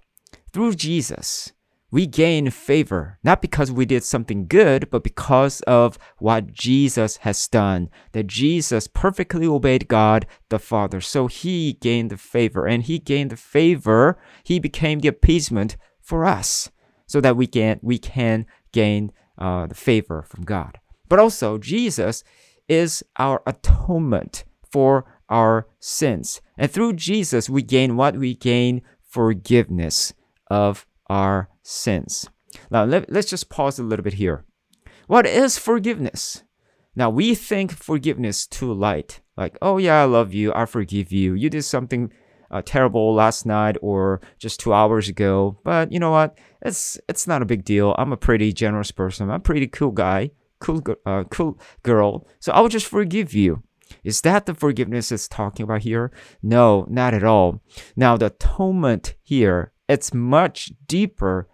Through 0.51 0.75
Jesus, 0.75 1.53
we 1.91 2.05
gain 2.05 2.49
favor, 2.49 3.17
not 3.23 3.41
because 3.41 3.71
we 3.71 3.85
did 3.85 4.03
something 4.03 4.47
good, 4.47 4.89
but 4.89 5.03
because 5.03 5.61
of 5.61 5.97
what 6.17 6.51
Jesus 6.51 7.17
has 7.17 7.47
done. 7.47 7.89
That 8.11 8.27
Jesus 8.27 8.87
perfectly 8.87 9.45
obeyed 9.45 9.87
God 9.87 10.25
the 10.49 10.59
Father. 10.59 10.99
So 10.99 11.27
he 11.27 11.73
gained 11.73 12.09
the 12.09 12.17
favor, 12.17 12.65
and 12.65 12.83
he 12.83 12.99
gained 12.99 13.29
the 13.29 13.37
favor. 13.37 14.17
He 14.43 14.59
became 14.59 14.99
the 14.99 15.07
appeasement 15.07 15.77
for 16.01 16.25
us, 16.25 16.69
so 17.05 17.21
that 17.21 17.37
we 17.37 17.47
can, 17.47 17.79
we 17.81 17.99
can 17.99 18.45
gain 18.73 19.11
uh, 19.37 19.67
the 19.67 19.75
favor 19.75 20.23
from 20.23 20.43
God. 20.43 20.79
But 21.09 21.19
also, 21.19 21.57
Jesus 21.57 22.23
is 22.67 23.03
our 23.17 23.41
atonement 23.45 24.43
for 24.69 25.05
our 25.29 25.67
sins. 25.79 26.41
And 26.57 26.71
through 26.71 26.93
Jesus, 26.93 27.49
we 27.49 27.61
gain 27.61 27.95
what? 27.95 28.17
We 28.17 28.35
gain 28.35 28.81
forgiveness 29.01 30.13
of 30.49 30.85
our 31.07 31.49
sins. 31.63 32.29
Now, 32.71 32.83
let, 32.83 33.09
us 33.09 33.25
just 33.25 33.49
pause 33.49 33.79
a 33.79 33.83
little 33.83 34.03
bit 34.03 34.15
here. 34.15 34.45
What 35.07 35.25
is 35.25 35.57
forgiveness? 35.57 36.43
Now, 36.95 37.09
we 37.09 37.35
think 37.35 37.71
forgiveness 37.71 38.47
too 38.47 38.73
light. 38.73 39.21
Like, 39.37 39.57
oh, 39.61 39.77
yeah, 39.77 40.01
I 40.01 40.05
love 40.05 40.33
you. 40.33 40.51
I 40.53 40.65
forgive 40.65 41.11
you. 41.11 41.33
You 41.33 41.49
did 41.49 41.63
something 41.63 42.11
uh, 42.51 42.61
terrible 42.65 43.13
last 43.13 43.45
night 43.45 43.77
or 43.81 44.21
just 44.39 44.59
two 44.59 44.73
hours 44.73 45.09
ago. 45.09 45.59
But 45.63 45.91
you 45.91 45.99
know 45.99 46.11
what? 46.11 46.37
It's, 46.61 46.99
it's 47.07 47.27
not 47.27 47.41
a 47.41 47.45
big 47.45 47.63
deal. 47.63 47.95
I'm 47.97 48.13
a 48.13 48.17
pretty 48.17 48.53
generous 48.53 48.91
person. 48.91 49.29
I'm 49.29 49.35
a 49.35 49.39
pretty 49.39 49.67
cool 49.67 49.91
guy 49.91 50.31
cool, 50.59 50.81
uh, 51.05 51.23
cool 51.25 51.59
girl, 51.83 52.27
so 52.39 52.51
I 52.51 52.61
will 52.61 52.69
just 52.69 52.87
forgive 52.87 53.33
you. 53.33 53.63
Is 54.03 54.21
that 54.21 54.45
the 54.45 54.53
forgiveness 54.53 55.11
it's 55.11 55.27
talking 55.27 55.63
about 55.63 55.81
here? 55.81 56.11
No, 56.43 56.85
not 56.89 57.13
at 57.13 57.23
all. 57.23 57.61
Now, 57.95 58.17
the 58.17 58.27
atonement 58.27 59.15
here, 59.23 59.71
it's 59.87 60.13
much 60.13 60.71
deeper, 60.85 61.47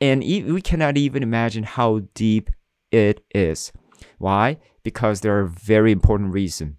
and 0.00 0.20
we 0.20 0.62
cannot 0.62 0.96
even 0.96 1.22
imagine 1.22 1.64
how 1.64 2.02
deep 2.14 2.50
it 2.92 3.24
is. 3.34 3.72
Why? 4.18 4.58
Because 4.84 5.20
there 5.20 5.38
are 5.38 5.46
very 5.46 5.90
important 5.90 6.32
reasons. 6.32 6.76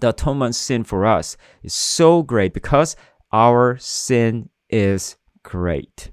The 0.00 0.10
atonement 0.10 0.54
sin 0.54 0.84
for 0.84 1.06
us 1.06 1.36
is 1.62 1.74
so 1.74 2.22
great 2.22 2.54
because 2.54 2.96
our 3.32 3.76
sin 3.78 4.48
is 4.68 5.16
great. 5.42 6.10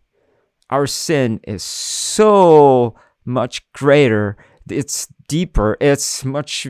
Our 0.70 0.88
sin 0.88 1.40
is 1.44 1.64
so 1.64 2.96
much 3.26 3.72
greater 3.72 4.38
it's 4.72 5.08
deeper, 5.28 5.78
it's 5.80 6.26
much 6.26 6.68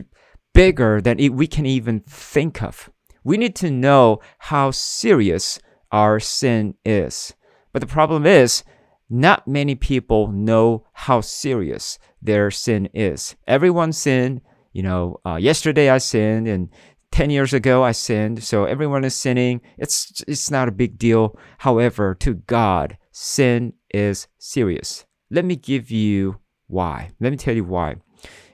bigger 0.54 1.00
than 1.00 1.18
we 1.34 1.46
can 1.46 1.66
even 1.66 2.00
think 2.00 2.62
of. 2.62 2.90
We 3.24 3.36
need 3.36 3.56
to 3.56 3.70
know 3.70 4.20
how 4.38 4.70
serious 4.70 5.58
our 5.92 6.20
sin 6.20 6.74
is. 6.84 7.34
But 7.72 7.80
the 7.80 7.86
problem 7.86 8.26
is, 8.26 8.64
not 9.10 9.48
many 9.48 9.74
people 9.74 10.28
know 10.28 10.86
how 10.92 11.20
serious 11.22 11.98
their 12.20 12.50
sin 12.50 12.88
is. 12.92 13.36
Everyone 13.46 13.92
sin. 13.92 14.42
You 14.72 14.82
know, 14.82 15.18
uh, 15.24 15.36
yesterday 15.36 15.88
I 15.88 15.98
sinned, 15.98 16.46
and 16.46 16.68
10 17.12 17.30
years 17.30 17.52
ago 17.52 17.82
I 17.82 17.92
sinned. 17.92 18.42
So 18.44 18.64
everyone 18.64 19.04
is 19.04 19.14
sinning. 19.14 19.60
It's, 19.76 20.22
it's 20.28 20.50
not 20.50 20.68
a 20.68 20.72
big 20.72 20.98
deal. 20.98 21.38
However, 21.58 22.14
to 22.16 22.34
God, 22.34 22.98
sin 23.12 23.72
is 23.92 24.28
serious. 24.38 25.04
Let 25.30 25.44
me 25.44 25.56
give 25.56 25.90
you 25.90 26.40
why? 26.66 27.10
Let 27.20 27.30
me 27.30 27.36
tell 27.36 27.54
you 27.54 27.64
why. 27.64 27.96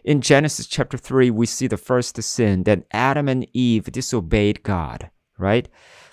In 0.04 0.20
Genesis 0.20 0.66
chapter 0.66 0.98
3, 0.98 1.30
we 1.30 1.46
see 1.46 1.66
the 1.66 1.76
first 1.76 2.22
sin 2.22 2.64
that 2.64 2.84
Adam 2.92 3.28
and 3.28 3.46
Eve 3.52 3.84
disobeyed 3.90 4.62
God, 4.62 5.10
right? 5.38 5.68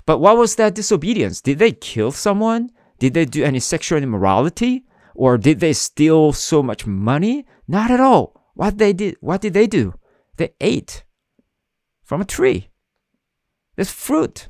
But 0.05 0.19
what 0.19 0.37
was 0.37 0.55
that 0.55 0.75
disobedience? 0.75 1.41
Did 1.41 1.59
they 1.59 1.71
kill 1.71 2.11
someone? 2.11 2.71
Did 2.99 3.13
they 3.13 3.25
do 3.25 3.43
any 3.43 3.59
sexual 3.59 4.01
immorality? 4.01 4.85
Or 5.13 5.37
did 5.37 5.59
they 5.59 5.73
steal 5.73 6.33
so 6.33 6.63
much 6.63 6.85
money? 6.85 7.45
Not 7.67 7.91
at 7.91 7.99
all. 7.99 8.41
What 8.53 8.77
they 8.77 8.93
did 8.93 9.17
what 9.21 9.41
did 9.41 9.53
they 9.53 9.67
do? 9.67 9.93
They 10.37 10.53
ate 10.59 11.03
from 12.11 12.19
a 12.19 12.25
tree. 12.25 12.67
There's 13.77 13.89
fruit. 13.89 14.49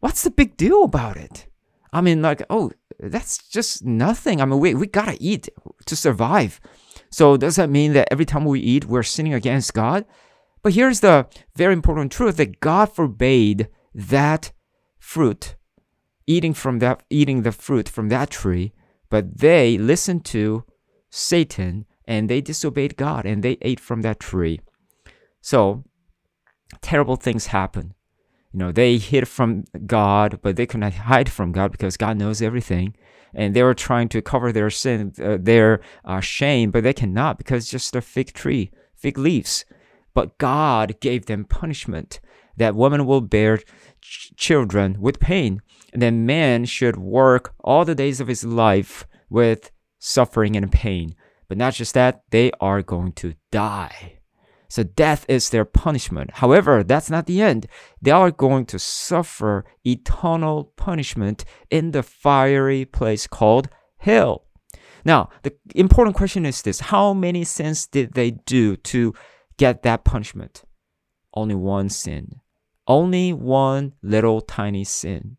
What's 0.00 0.22
the 0.22 0.30
big 0.30 0.56
deal 0.56 0.84
about 0.84 1.18
it? 1.18 1.46
I 1.92 2.00
mean, 2.00 2.22
like, 2.22 2.42
oh, 2.48 2.72
that's 2.98 3.46
just 3.46 3.84
nothing. 3.84 4.40
I 4.40 4.46
mean, 4.46 4.58
we, 4.58 4.72
we 4.72 4.86
gotta 4.86 5.18
eat 5.20 5.50
to 5.84 5.94
survive. 5.94 6.62
So 7.10 7.36
does 7.36 7.56
that 7.56 7.68
mean 7.68 7.92
that 7.92 8.08
every 8.10 8.24
time 8.24 8.46
we 8.46 8.60
eat, 8.60 8.86
we're 8.86 9.02
sinning 9.02 9.34
against 9.34 9.74
God? 9.74 10.06
But 10.62 10.72
here's 10.72 11.00
the 11.00 11.26
very 11.54 11.74
important 11.74 12.10
truth 12.10 12.38
that 12.38 12.58
God 12.60 12.86
forbade 12.86 13.68
that 13.94 14.52
fruit, 14.98 15.56
eating 16.26 16.54
from 16.54 16.78
that 16.78 17.02
eating 17.10 17.42
the 17.42 17.52
fruit 17.52 17.86
from 17.86 18.08
that 18.08 18.30
tree, 18.30 18.72
but 19.10 19.40
they 19.40 19.76
listened 19.76 20.24
to 20.36 20.64
Satan 21.10 21.84
and 22.06 22.30
they 22.30 22.40
disobeyed 22.40 22.96
God 22.96 23.26
and 23.26 23.42
they 23.42 23.58
ate 23.60 23.78
from 23.78 24.00
that 24.00 24.20
tree. 24.20 24.60
So 25.42 25.84
terrible 26.80 27.16
things 27.16 27.46
happen. 27.46 27.94
You 28.52 28.58
know, 28.58 28.72
they 28.72 28.96
hid 28.96 29.28
from 29.28 29.64
God, 29.86 30.40
but 30.42 30.56
they 30.56 30.66
could 30.66 30.80
not 30.80 30.94
hide 30.94 31.30
from 31.30 31.52
God 31.52 31.70
because 31.72 31.96
God 31.96 32.16
knows 32.16 32.40
everything. 32.40 32.96
And 33.34 33.54
they 33.54 33.62
were 33.62 33.74
trying 33.74 34.08
to 34.10 34.22
cover 34.22 34.52
their 34.52 34.70
sin, 34.70 35.12
uh, 35.22 35.36
their 35.38 35.80
uh, 36.04 36.20
shame, 36.20 36.70
but 36.70 36.82
they 36.82 36.94
cannot 36.94 37.36
because 37.36 37.64
it's 37.64 37.70
just 37.70 37.94
a 37.94 38.00
fig 38.00 38.32
tree, 38.32 38.70
fig 38.94 39.18
leaves. 39.18 39.66
But 40.14 40.38
God 40.38 40.98
gave 41.00 41.26
them 41.26 41.44
punishment. 41.44 42.20
That 42.56 42.74
woman 42.74 43.06
will 43.06 43.20
bear 43.20 43.58
ch- 44.00 44.32
children 44.36 44.96
with 44.98 45.20
pain. 45.20 45.60
And 45.92 46.00
then 46.00 46.26
man 46.26 46.64
should 46.64 46.96
work 46.96 47.54
all 47.62 47.84
the 47.84 47.94
days 47.94 48.18
of 48.20 48.28
his 48.28 48.44
life 48.44 49.06
with 49.28 49.70
suffering 49.98 50.56
and 50.56 50.72
pain. 50.72 51.14
But 51.48 51.58
not 51.58 51.74
just 51.74 51.94
that, 51.94 52.22
they 52.30 52.50
are 52.60 52.82
going 52.82 53.12
to 53.12 53.34
die. 53.50 54.17
So 54.68 54.82
death 54.82 55.24
is 55.28 55.48
their 55.48 55.64
punishment. 55.64 56.30
However, 56.34 56.84
that's 56.84 57.10
not 57.10 57.26
the 57.26 57.40
end. 57.40 57.66
They 58.02 58.10
are 58.10 58.30
going 58.30 58.66
to 58.66 58.78
suffer 58.78 59.64
eternal 59.84 60.72
punishment 60.76 61.44
in 61.70 61.92
the 61.92 62.02
fiery 62.02 62.84
place 62.84 63.26
called 63.26 63.68
hell. 63.98 64.44
Now, 65.04 65.30
the 65.42 65.54
important 65.74 66.16
question 66.16 66.44
is 66.44 66.60
this 66.62 66.80
How 66.80 67.14
many 67.14 67.44
sins 67.44 67.86
did 67.86 68.12
they 68.12 68.32
do 68.32 68.76
to 68.76 69.14
get 69.56 69.82
that 69.82 70.04
punishment? 70.04 70.64
Only 71.32 71.54
one 71.54 71.88
sin. 71.88 72.40
Only 72.86 73.32
one 73.32 73.94
little 74.02 74.40
tiny 74.40 74.84
sin. 74.84 75.36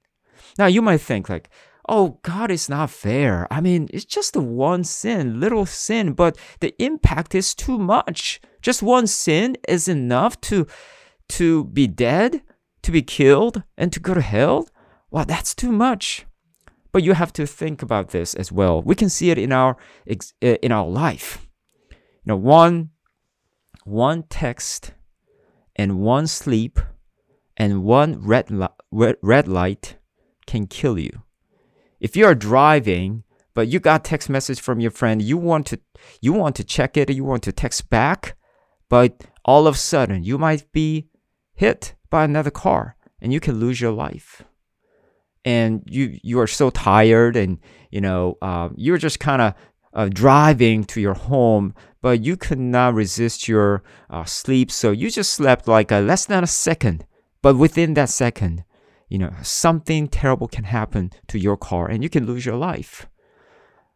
Now, 0.57 0.67
you 0.67 0.81
might 0.81 1.01
think, 1.01 1.29
like, 1.29 1.49
oh, 1.87 2.19
God 2.23 2.51
is 2.51 2.69
not 2.69 2.89
fair. 2.89 3.47
I 3.51 3.61
mean, 3.61 3.89
it's 3.91 4.05
just 4.05 4.35
one 4.37 4.83
sin, 4.83 5.39
little 5.39 5.65
sin, 5.65 6.13
but 6.13 6.37
the 6.59 6.73
impact 6.81 7.35
is 7.35 7.55
too 7.55 7.77
much. 7.77 8.39
Just 8.61 8.83
one 8.83 9.07
sin 9.07 9.57
is 9.67 9.87
enough 9.87 10.39
to, 10.41 10.67
to 11.29 11.65
be 11.65 11.87
dead, 11.87 12.41
to 12.83 12.91
be 12.91 13.01
killed, 13.01 13.63
and 13.77 13.91
to 13.93 13.99
go 13.99 14.13
to 14.13 14.21
hell? 14.21 14.67
Wow, 15.11 15.23
that's 15.23 15.55
too 15.55 15.71
much. 15.71 16.25
But 16.91 17.03
you 17.03 17.13
have 17.13 17.33
to 17.33 17.45
think 17.45 17.81
about 17.81 18.09
this 18.09 18.33
as 18.33 18.51
well. 18.51 18.81
We 18.81 18.95
can 18.95 19.09
see 19.09 19.29
it 19.29 19.37
in 19.37 19.51
our 19.51 19.77
uh, 20.09 20.15
in 20.41 20.71
our 20.71 20.87
life. 20.87 21.47
You 21.91 21.97
know, 22.25 22.35
one 22.35 22.89
one 23.85 24.23
text 24.23 24.93
and 25.75 25.99
one 25.99 26.27
sleep 26.27 26.79
and 27.57 27.83
one 27.83 28.19
red, 28.19 28.49
li- 28.49 29.15
red 29.21 29.47
light 29.47 29.97
can 30.47 30.67
kill 30.67 30.97
you. 30.97 31.23
If 31.99 32.15
you 32.15 32.25
are 32.25 32.35
driving 32.35 33.23
but 33.53 33.67
you 33.67 33.79
got 33.79 34.05
text 34.05 34.29
message 34.29 34.61
from 34.61 34.79
your 34.79 34.91
friend, 34.91 35.21
you 35.21 35.37
want 35.37 35.65
to 35.67 35.79
you 36.21 36.33
want 36.33 36.55
to 36.55 36.63
check 36.63 36.95
it, 36.95 37.09
you 37.09 37.25
want 37.25 37.43
to 37.43 37.51
text 37.51 37.89
back, 37.89 38.37
but 38.89 39.23
all 39.45 39.67
of 39.67 39.75
a 39.75 39.77
sudden 39.77 40.23
you 40.23 40.37
might 40.37 40.71
be 40.71 41.07
hit 41.53 41.95
by 42.09 42.23
another 42.23 42.51
car 42.51 42.95
and 43.21 43.31
you 43.31 43.39
can 43.39 43.59
lose 43.59 43.79
your 43.79 43.91
life. 43.91 44.43
And 45.45 45.83
you 45.85 46.19
you 46.21 46.39
are 46.39 46.47
so 46.47 46.69
tired 46.69 47.35
and 47.35 47.59
you 47.91 48.01
know 48.01 48.37
uh, 48.41 48.69
you're 48.75 48.97
just 48.97 49.19
kind 49.19 49.41
of 49.41 49.53
uh, 49.93 50.09
driving 50.11 50.83
to 50.85 51.01
your 51.01 51.13
home 51.13 51.73
but 52.01 52.21
you 52.21 52.37
could 52.37 52.59
not 52.59 52.93
resist 52.93 53.47
your 53.47 53.83
uh, 54.09 54.23
sleep. 54.25 54.71
So 54.71 54.91
you 54.91 55.09
just 55.09 55.33
slept 55.33 55.67
like 55.67 55.91
a 55.91 55.99
less 55.99 56.25
than 56.25 56.43
a 56.43 56.47
second. 56.47 57.05
But 57.41 57.57
within 57.57 57.93
that 57.93 58.09
second 58.09 58.63
you 59.07 59.17
know 59.17 59.33
something 59.41 60.07
terrible 60.07 60.47
can 60.47 60.65
happen 60.65 61.11
to 61.27 61.39
your 61.39 61.57
car 61.57 61.87
and 61.87 62.03
you 62.03 62.09
can 62.09 62.25
lose 62.25 62.45
your 62.45 62.57
life. 62.57 63.07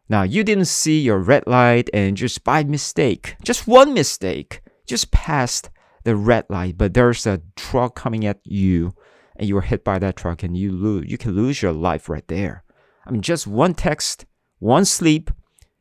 Now 0.08 0.22
you 0.22 0.44
didn't 0.44 0.66
see 0.66 1.00
your 1.00 1.18
red 1.18 1.46
light 1.46 1.88
and 1.92 2.16
just 2.16 2.42
by 2.42 2.64
mistake 2.64 3.36
just 3.42 3.66
one 3.66 3.94
mistake 3.94 4.60
just 4.86 5.10
passed 5.10 5.70
the 6.04 6.16
red 6.16 6.44
light 6.48 6.76
but 6.76 6.94
there's 6.94 7.26
a 7.26 7.40
truck 7.56 7.94
coming 7.94 8.26
at 8.26 8.38
you 8.44 8.92
and 9.36 9.48
you 9.48 9.54
were 9.54 9.62
hit 9.62 9.84
by 9.84 9.98
that 9.98 10.16
truck 10.16 10.42
and 10.42 10.56
you 10.56 10.70
lose 10.70 11.10
you 11.10 11.18
can 11.18 11.32
lose 11.32 11.62
your 11.62 11.72
life 11.72 12.08
right 12.08 12.26
there. 12.28 12.64
I 13.06 13.10
mean 13.10 13.22
just 13.22 13.46
one 13.46 13.74
text, 13.74 14.24
one 14.58 14.84
sleep, 14.84 15.30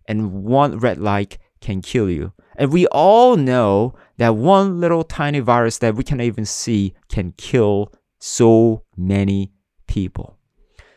and 0.07 0.43
one 0.43 0.77
red 0.79 0.98
light 0.98 1.38
can 1.62 1.81
kill 1.81 2.10
you. 2.10 2.33
And 2.55 2.72
we 2.72 2.88
all 2.88 3.38
know 3.38 3.95
that 4.17 4.36
one 4.36 4.79
little 4.79 5.03
tiny 5.03 5.39
virus 5.39 5.77
that 5.79 5.95
we 5.95 6.03
can 6.03 6.22
even 6.22 6.45
see 6.45 6.93
can 7.10 7.33
kill 7.38 7.91
so 8.19 8.83
many 8.98 9.53
people. 9.88 10.38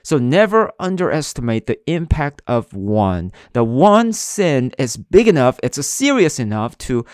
So 0.03 0.19
never 0.19 0.71
underestimate 0.79 1.67
the 1.67 1.79
impact 1.91 2.41
of 2.47 2.73
one. 2.73 3.33
The 3.55 3.65
one 3.65 4.13
sin 4.13 4.73
is 4.79 4.97
big 4.97 5.27
enough, 5.27 5.59
it's 5.63 5.85
serious 5.85 6.39
enough 6.39 6.79
to 6.79 7.05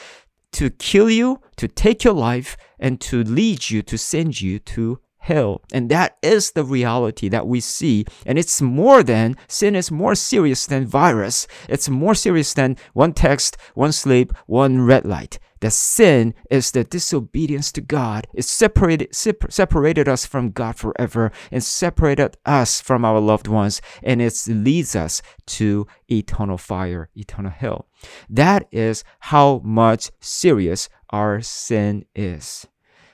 to 0.53 0.71
kill 0.71 1.11
you, 1.11 1.41
to 1.57 1.69
take 1.69 2.05
your 2.05 2.15
life, 2.15 2.57
and 2.79 3.01
to 3.01 3.23
lead 3.25 3.71
you, 3.71 3.83
to 3.83 3.97
send 3.99 4.41
you 4.41 4.59
to 4.59 5.01
hell. 5.23 5.63
And 5.73 5.89
that 5.89 6.19
is 6.21 6.51
the 6.51 6.65
reality 6.65 7.29
that 7.29 7.47
we 7.47 7.61
see. 7.61 8.05
And 8.27 8.39
it's 8.39 8.61
more 8.61 9.05
than, 9.05 9.37
sin 9.47 9.77
is 9.77 9.91
more 9.91 10.17
serious 10.17 10.67
than 10.67 10.85
virus. 10.85 11.47
It's 11.69 11.89
more 11.89 12.15
serious 12.15 12.55
than 12.55 12.77
one 12.93 13.13
text, 13.13 13.57
one 13.75 13.93
sleep, 13.93 14.33
one 14.47 14.83
red 14.83 15.05
light. 15.05 15.39
The 15.61 15.71
sin 15.71 16.35
is 16.51 16.73
the 16.73 16.83
disobedience 16.83 17.71
to 17.73 17.81
God. 17.81 18.27
It 18.35 18.45
separated, 18.45 19.15
separated 19.15 20.09
us 20.09 20.27
from 20.27 20.51
God 20.51 20.75
forever 20.75 21.31
and 21.53 21.63
separated 21.63 22.37
us 22.45 22.81
from 22.81 23.05
our 23.05 23.21
loved 23.21 23.47
ones. 23.47 23.81
And 24.03 24.21
it 24.21 24.37
leads 24.49 24.97
us 24.97 25.23
to 25.59 25.87
eternal 26.11 26.59
fire, 26.59 27.11
eternal 27.15 27.53
hell. 27.53 27.87
That 28.29 28.67
is 28.73 29.05
how 29.21 29.61
much 29.65 30.11
serious 30.19 30.89
our 31.11 31.41
sin 31.43 32.07
is. 32.13 32.67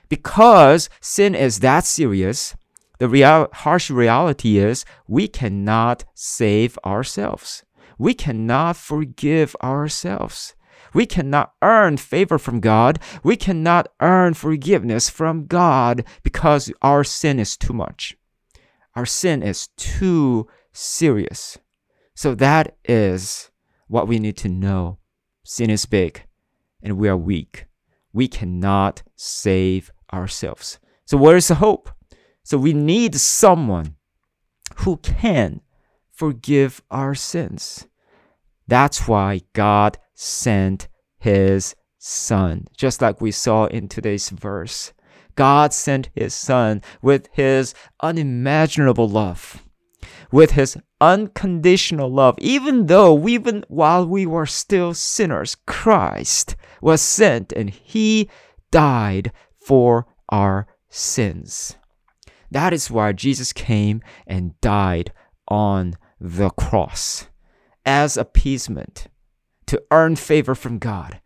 Because 0.08 0.88
sin 1.00 1.34
is 1.34 1.60
that 1.60 1.84
serious, 1.84 2.56
the 2.98 3.08
real, 3.08 3.48
harsh 3.52 3.90
reality 3.90 4.58
is 4.58 4.84
we 5.06 5.28
cannot 5.28 6.04
save 6.14 6.78
ourselves. 6.84 7.62
We 7.98 8.14
cannot 8.14 8.76
forgive 8.76 9.54
ourselves. 9.62 10.54
We 10.94 11.06
cannot 11.06 11.52
earn 11.62 11.96
favor 11.96 12.38
from 12.38 12.60
God. 12.60 12.98
We 13.22 13.36
cannot 13.36 13.88
earn 14.00 14.34
forgiveness 14.34 15.10
from 15.10 15.46
God 15.46 16.04
because 16.22 16.72
our 16.80 17.04
sin 17.04 17.38
is 17.38 17.56
too 17.56 17.72
much. 17.72 18.16
Our 18.96 19.06
sin 19.06 19.42
is 19.42 19.68
too 19.76 20.48
serious. 20.72 21.58
So 22.14 22.34
that 22.36 22.76
is 22.84 23.50
what 23.86 24.08
we 24.08 24.18
need 24.18 24.36
to 24.38 24.48
know. 24.48 24.98
Sin 25.44 25.70
is 25.70 25.86
big 25.86 26.24
and 26.82 26.96
we 26.96 27.08
are 27.08 27.16
weak. 27.16 27.66
We 28.12 28.26
cannot 28.26 29.02
save 29.14 29.92
ourselves. 30.12 30.78
So, 31.04 31.16
where 31.16 31.36
is 31.36 31.48
the 31.48 31.56
hope? 31.56 31.90
So, 32.42 32.58
we 32.58 32.72
need 32.72 33.14
someone 33.16 33.96
who 34.76 34.98
can 34.98 35.60
forgive 36.12 36.82
our 36.90 37.14
sins. 37.14 37.86
That's 38.66 39.08
why 39.08 39.42
God 39.52 39.98
sent 40.14 40.88
his 41.18 41.74
son, 41.98 42.66
just 42.76 43.00
like 43.00 43.20
we 43.20 43.30
saw 43.30 43.66
in 43.66 43.88
today's 43.88 44.30
verse. 44.30 44.92
God 45.34 45.72
sent 45.72 46.10
his 46.14 46.34
son 46.34 46.82
with 47.00 47.28
his 47.32 47.74
unimaginable 48.02 49.08
love, 49.08 49.62
with 50.32 50.52
his 50.52 50.76
unconditional 51.00 52.10
love. 52.10 52.34
Even 52.38 52.86
though, 52.86 53.28
even 53.28 53.64
while 53.68 54.06
we 54.06 54.26
were 54.26 54.46
still 54.46 54.94
sinners, 54.94 55.56
Christ 55.66 56.56
was 56.82 57.00
sent 57.00 57.52
and 57.52 57.70
he 57.70 58.28
died 58.70 59.32
for 59.68 60.06
our 60.30 60.66
sins. 60.88 61.76
That 62.50 62.72
is 62.72 62.90
why 62.90 63.12
Jesus 63.12 63.52
came 63.52 64.00
and 64.26 64.58
died 64.62 65.12
on 65.46 65.98
the 66.18 66.48
cross 66.48 67.26
as 67.84 68.16
appeasement 68.16 69.08
to 69.66 69.82
earn 69.90 70.16
favor 70.16 70.54
from 70.54 70.78
God, 70.78 71.20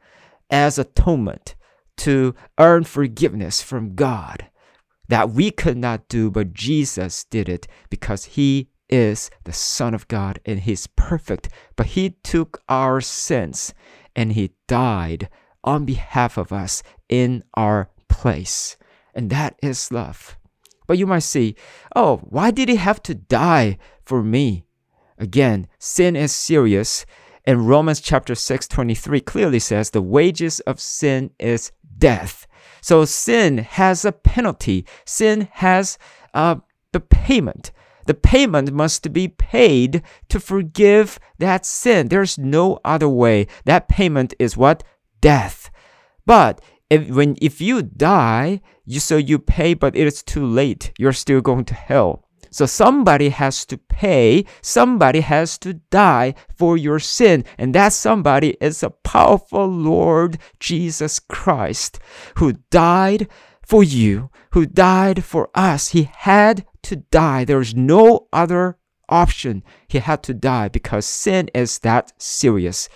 as 0.51 0.77
atonement 0.77 1.55
to 1.99 2.35
earn 2.59 2.83
forgiveness 2.83 3.63
from 3.63 3.95
God 3.95 4.51
that 5.09 5.31
we 5.31 5.51
could 5.51 5.77
not 5.77 6.09
do, 6.09 6.31
but 6.31 6.53
Jesus 6.53 7.25
did 7.25 7.49
it 7.49 7.69
because 7.91 8.25
he 8.25 8.71
is 8.89 9.31
the 9.45 9.53
Son 9.53 9.95
of 9.95 10.09
God 10.09 10.41
and 10.45 10.61
he's 10.61 10.87
perfect. 10.87 11.49
But 11.77 11.87
he 11.87 12.17
took 12.25 12.63
our 12.69 13.01
sins 13.01 13.75
and 14.17 14.33
he 14.33 14.55
died 14.67 15.29
on 15.65 15.85
behalf 15.85 16.37
of 16.37 16.53
us 16.53 16.83
in 17.09 17.45
our 17.55 17.91
place. 18.13 18.77
And 19.15 19.31
that 19.31 19.57
is 19.63 19.91
love. 19.91 20.37
But 20.87 20.99
you 20.99 21.07
might 21.07 21.21
say, 21.21 21.55
oh, 21.97 22.19
why 22.19 22.51
did 22.51 22.69
he 22.69 22.77
have 22.77 23.03
to 23.05 23.15
die 23.15 23.79
for 24.05 24.23
me? 24.23 24.65
Again, 25.19 25.67
sin 25.79 26.17
is 26.17 26.33
serious. 26.33 27.07
And 27.47 27.67
Romans 27.69 28.01
chapter 28.01 28.35
6, 28.35 28.69
23 28.69 29.21
clearly 29.21 29.59
says 29.59 29.91
the 29.91 30.03
wages 30.03 30.61
of 30.61 30.79
sin 30.79 31.31
is 31.39 31.73
death. 31.99 32.47
So 32.83 33.05
sin 33.05 33.59
has 33.59 34.05
a 34.05 34.13
penalty. 34.13 34.85
Sin 35.05 35.49
has 35.53 35.99
uh, 36.35 36.57
the 36.93 37.01
payment. 37.01 37.73
The 38.07 38.15
payment 38.15 38.73
must 38.73 39.13
be 39.13 39.29
paid 39.29 40.03
to 40.29 40.41
forgive 40.41 41.19
that 41.39 41.65
sin. 41.65 42.09
There's 42.09 42.37
no 42.37 42.81
other 42.85 43.09
way. 43.09 43.47
That 43.65 43.89
payment 43.89 44.35
is 44.39 44.57
what? 44.57 44.83
Death. 45.21 45.71
But 46.27 46.61
if 46.93 47.09
when 47.09 47.37
if 47.41 47.61
you 47.61 47.83
die, 47.83 48.61
you 48.85 49.01
so 49.01 49.17
you 49.17 49.39
pay, 49.39 49.75
but 49.75 49.97
it 49.97 50.07
is 50.07 50.23
too 50.23 50.45
late. 50.45 50.93
You're 50.99 51.13
still 51.13 51.41
going 51.41 51.65
to 51.67 51.75
hell. 51.75 52.25
So 52.51 52.67
somebody 52.67 53.31
has 53.31 53.65
to 53.67 53.79
pay, 53.79 54.45
somebody 54.61 55.21
has 55.21 55.57
to 55.59 55.75
die 55.91 56.35
for 56.55 56.77
your 56.77 56.99
sin, 56.99 57.45
and 57.57 57.75
that 57.75 57.95
somebody 57.95 58.59
is 58.61 58.83
a 58.83 58.91
powerful 58.91 59.67
Lord 59.67 60.39
Jesus 60.61 61.19
Christ 61.19 61.99
who 62.37 62.53
died 62.71 63.27
for 63.63 63.83
you, 63.83 64.29
who 64.51 64.67
died 64.67 65.25
for 65.25 65.49
us. 65.55 65.89
He 65.89 66.11
had 66.15 66.67
to 66.83 66.97
die. 66.97 67.47
There 67.47 67.63
is 67.63 67.75
no 67.75 68.29
other 68.35 68.77
option. 69.09 69.63
He 69.89 69.99
had 70.01 70.23
to 70.25 70.35
die 70.35 70.69
because 70.69 71.07
sin 71.07 71.49
is 71.55 71.79
that 71.79 72.13
serious. 72.19 72.91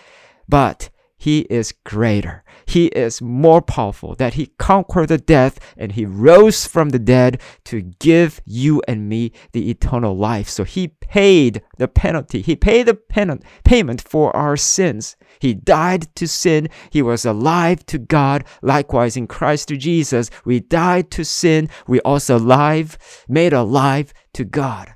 But 0.47 0.91
he 1.17 1.41
is 1.51 1.73
greater. 1.85 2.45
He 2.67 2.87
is 2.87 3.23
more 3.23 3.63
powerful, 3.63 4.15
that 4.17 4.35
he 4.35 4.53
conquered 4.59 5.09
the 5.09 5.19
death 5.19 5.59
and 5.77 5.93
he 5.93 6.05
rose 6.05 6.67
from 6.67 6.91
the 6.91 6.99
dead 6.99 7.41
to 7.65 7.81
give 7.81 8.41
you 8.45 8.83
and 8.87 9.09
me 9.09 9.33
the 9.53 9.71
eternal 9.71 10.17
life. 10.17 10.49
So 10.49 10.65
he 10.65 10.89
paid 10.89 11.63
the 11.79 11.89
penalty. 11.89 12.43
He 12.43 12.55
paid 12.55 12.87
the 12.87 12.95
pen- 12.95 13.43
payment 13.65 14.03
for 14.03 14.35
our 14.37 14.57
sins. 14.57 15.17
He 15.41 15.55
died 15.55 16.15
to 16.17 16.29
sin. 16.29 16.69
He 16.91 17.03
was 17.03 17.25
alive 17.25 17.87
to 17.87 17.99
God. 17.99 18.45
Likewise, 18.63 19.17
in 19.17 19.27
Christ 19.27 19.69
Jesus, 19.69 20.31
we 20.45 20.61
died 20.61 21.11
to 21.13 21.25
sin. 21.25 21.69
We 21.87 22.01
also 22.01 22.37
alive, 22.37 22.99
made 23.29 23.53
alive 23.53 24.13
to 24.35 24.45
God. 24.45 24.95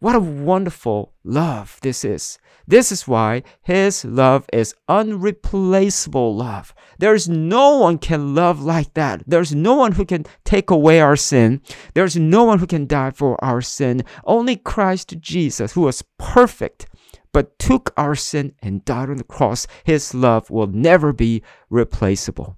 What 0.00 0.16
a 0.16 0.20
wonderful 0.20 1.14
love 1.24 1.78
this 1.82 2.04
is. 2.04 2.38
This 2.66 2.90
is 2.90 3.06
why 3.06 3.42
his 3.62 4.04
love 4.04 4.46
is 4.52 4.74
unreplaceable 4.88 6.34
love. 6.34 6.74
There's 6.98 7.28
no 7.28 7.78
one 7.78 7.98
can 7.98 8.34
love 8.34 8.62
like 8.62 8.94
that. 8.94 9.22
There's 9.26 9.54
no 9.54 9.74
one 9.74 9.92
who 9.92 10.04
can 10.04 10.24
take 10.44 10.70
away 10.70 11.00
our 11.00 11.16
sin. 11.16 11.60
There's 11.94 12.16
no 12.16 12.44
one 12.44 12.58
who 12.58 12.66
can 12.66 12.86
die 12.86 13.10
for 13.10 13.42
our 13.44 13.60
sin. 13.60 14.02
Only 14.24 14.56
Christ 14.56 15.20
Jesus, 15.20 15.72
who 15.72 15.82
was 15.82 16.02
perfect, 16.18 16.86
but 17.32 17.58
took 17.58 17.92
our 17.96 18.14
sin 18.14 18.54
and 18.62 18.84
died 18.84 19.10
on 19.10 19.16
the 19.16 19.24
cross. 19.24 19.66
His 19.84 20.14
love 20.14 20.50
will 20.50 20.68
never 20.68 21.12
be 21.12 21.42
replaceable. 21.68 22.56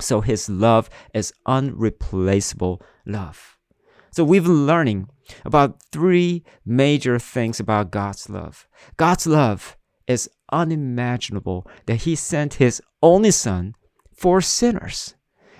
So 0.00 0.20
his 0.20 0.48
love 0.48 0.90
is 1.12 1.32
unreplaceable 1.46 2.82
love. 3.06 3.58
So 4.14 4.22
we've 4.22 4.44
been 4.44 4.64
learning 4.64 5.08
about 5.44 5.82
three 5.90 6.44
major 6.64 7.18
things 7.18 7.58
about 7.58 7.90
God's 7.90 8.30
love. 8.30 8.68
God's 8.96 9.26
love 9.26 9.76
is 10.06 10.30
unimaginable 10.52 11.66
that 11.86 12.02
He 12.02 12.14
sent 12.14 12.54
His 12.54 12.80
only 13.02 13.32
Son 13.32 13.74
for 14.16 14.40
sinners. 14.40 15.16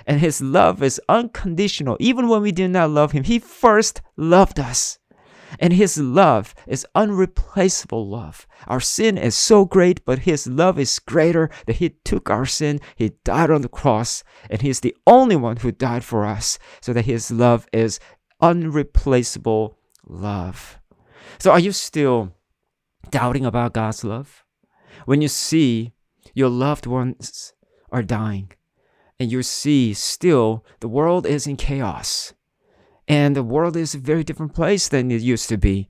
And 0.07 0.21
His 0.21 0.41
love 0.41 0.85
is 0.85 1.01
unconditional. 1.09 1.97
Even 1.99 2.29
when 2.29 2.43
we 2.43 2.53
did 2.53 2.69
not 2.69 2.91
love 2.91 3.11
Him, 3.11 3.25
He 3.25 3.41
first 3.41 4.03
loved 4.17 4.61
us. 4.61 5.01
And 5.59 5.73
His 5.73 5.99
love 5.99 6.55
is 6.69 6.87
unreplaceable 6.95 8.09
love. 8.09 8.47
Our 8.69 8.81
sin 8.81 9.19
is 9.19 9.35
so 9.35 9.65
great, 9.65 10.05
but 10.05 10.21
His 10.21 10.47
love 10.47 10.79
is 10.79 11.01
greater 11.01 11.51
that 11.67 11.77
He 11.77 11.97
took 12.05 12.31
our 12.31 12.47
sin, 12.47 12.81
He 12.95 13.15
died 13.25 13.51
on 13.51 13.63
the 13.63 13.69
cross, 13.69 14.23
and 14.49 14.63
He 14.63 14.69
is 14.69 14.79
the 14.79 14.95
only 15.09 15.35
one 15.35 15.57
who 15.57 15.73
died 15.73 16.05
for 16.05 16.25
us, 16.25 16.57
so 16.81 16.93
that 16.93 17.07
His 17.07 17.33
love 17.33 17.67
is 17.73 17.99
unreplaceable 18.45 19.79
love. 20.07 20.79
So, 21.39 21.51
are 21.51 21.59
you 21.59 21.73
still 21.73 22.35
doubting 23.11 23.47
about 23.47 23.73
God's 23.73 24.05
love? 24.05 24.45
When 25.07 25.23
you 25.23 25.29
see 25.29 25.93
your 26.35 26.51
loved 26.51 26.87
ones 26.87 27.55
are 27.91 28.03
dying, 28.03 28.53
and 29.19 29.33
you 29.33 29.43
see 29.43 29.95
still 29.95 30.65
the 30.81 30.89
world 30.89 31.27
is 31.27 31.47
in 31.47 31.57
chaos, 31.57 32.35
and 33.09 33.35
the 33.35 33.43
world 33.43 33.77
is 33.77 33.95
a 33.95 33.99
very 33.99 34.25
different 34.25 34.55
place 34.55 34.89
than 34.89 35.11
it 35.11 35.23
used 35.23 35.49
to 35.49 35.57
be, 35.57 35.89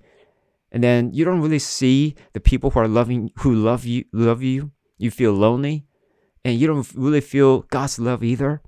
and 0.70 0.82
then 0.82 1.10
you 1.12 1.24
don't 1.24 1.40
really 1.40 1.58
see 1.58 2.14
the 2.34 2.40
people 2.40 2.70
who 2.70 2.80
are 2.80 2.88
loving, 2.88 3.30
who 3.38 3.54
love 3.54 3.84
you, 3.84 4.04
love 4.12 4.42
you. 4.42 4.70
You 4.96 5.10
feel 5.10 5.32
lonely, 5.32 5.86
and 6.44 6.58
you 6.58 6.68
don't 6.68 6.88
really 6.94 7.20
feel 7.20 7.62
God's 7.62 7.98
love 7.98 8.22
either. 8.22 8.62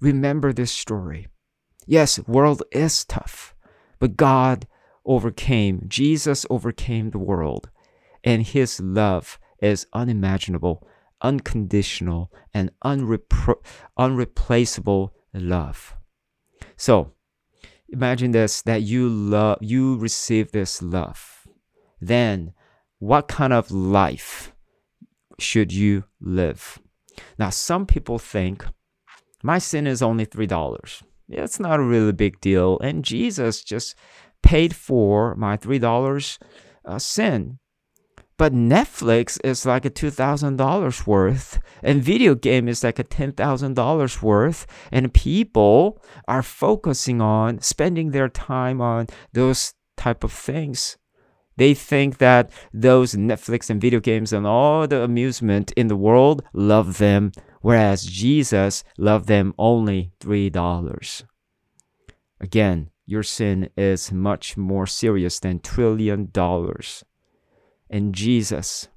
Remember 0.00 0.52
this 0.52 0.72
story. 0.72 1.28
Yes, 1.90 2.20
world 2.28 2.62
is 2.70 3.04
tough, 3.04 3.52
but 3.98 4.16
God 4.16 4.68
overcame, 5.04 5.86
Jesus 5.88 6.46
overcame 6.48 7.10
the 7.10 7.18
world, 7.18 7.68
and 8.22 8.44
his 8.44 8.78
love 8.78 9.40
is 9.60 9.88
unimaginable, 9.92 10.86
unconditional, 11.20 12.30
and 12.54 12.70
unrepro- 12.84 13.60
unreplaceable 13.96 15.12
love. 15.34 15.96
So, 16.76 17.10
imagine 17.88 18.30
this 18.30 18.62
that 18.62 18.82
you 18.82 19.08
love 19.08 19.58
you 19.60 19.96
receive 19.96 20.52
this 20.52 20.80
love. 20.80 21.44
Then 22.00 22.52
what 23.00 23.26
kind 23.26 23.52
of 23.52 23.72
life 23.72 24.52
should 25.40 25.72
you 25.72 26.04
live? 26.20 26.78
Now, 27.36 27.50
some 27.50 27.84
people 27.84 28.20
think 28.20 28.64
my 29.42 29.58
sin 29.58 29.88
is 29.88 30.02
only 30.02 30.24
$3 30.24 31.02
it's 31.30 31.60
not 31.60 31.80
a 31.80 31.84
really 31.84 32.12
big 32.12 32.40
deal. 32.40 32.78
And 32.80 33.04
Jesus 33.04 33.62
just 33.62 33.94
paid 34.42 34.74
for 34.74 35.34
my 35.36 35.56
$3 35.56 36.38
uh, 36.84 36.98
sin. 36.98 37.58
But 38.36 38.54
Netflix 38.54 39.38
is 39.44 39.66
like 39.66 39.84
a 39.84 39.90
$2,000 39.90 41.06
worth, 41.06 41.60
and 41.82 42.02
video 42.02 42.34
game 42.34 42.68
is 42.68 42.82
like 42.82 42.98
a 42.98 43.04
$10,000 43.04 44.22
worth, 44.22 44.66
and 44.90 45.12
people 45.12 46.02
are 46.26 46.42
focusing 46.42 47.20
on 47.20 47.60
spending 47.60 48.12
their 48.12 48.30
time 48.30 48.80
on 48.80 49.08
those 49.34 49.74
type 49.98 50.24
of 50.24 50.32
things. 50.32 50.96
They 51.60 51.74
think 51.74 52.16
that 52.18 52.50
those 52.72 53.12
Netflix 53.12 53.68
and 53.68 53.78
video 53.78 54.00
games 54.00 54.32
and 54.32 54.46
all 54.46 54.88
the 54.88 55.02
amusement 55.02 55.72
in 55.72 55.88
the 55.88 55.96
world 55.96 56.42
love 56.54 56.96
them 56.96 57.32
whereas 57.60 58.06
Jesus 58.06 58.82
loved 58.96 59.26
them 59.26 59.52
only 59.58 60.10
$3. 60.20 61.22
Again, 62.40 62.88
your 63.04 63.22
sin 63.22 63.68
is 63.76 64.10
much 64.10 64.56
more 64.56 64.86
serious 64.86 65.38
than 65.38 65.60
trillion 65.60 66.30
dollars. 66.32 67.04
And 67.90 68.14
Jesus 68.14 68.88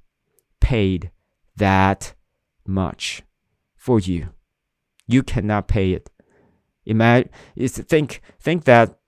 paid 0.58 1.10
that 1.56 2.14
much 2.66 3.20
for 3.76 4.00
you. 4.00 4.30
You 5.06 5.22
cannot 5.22 5.68
pay 5.68 5.92
it. 5.92 6.08
Imagine 6.86 7.28
think 7.68 8.22
think 8.40 8.64
that 8.64 8.98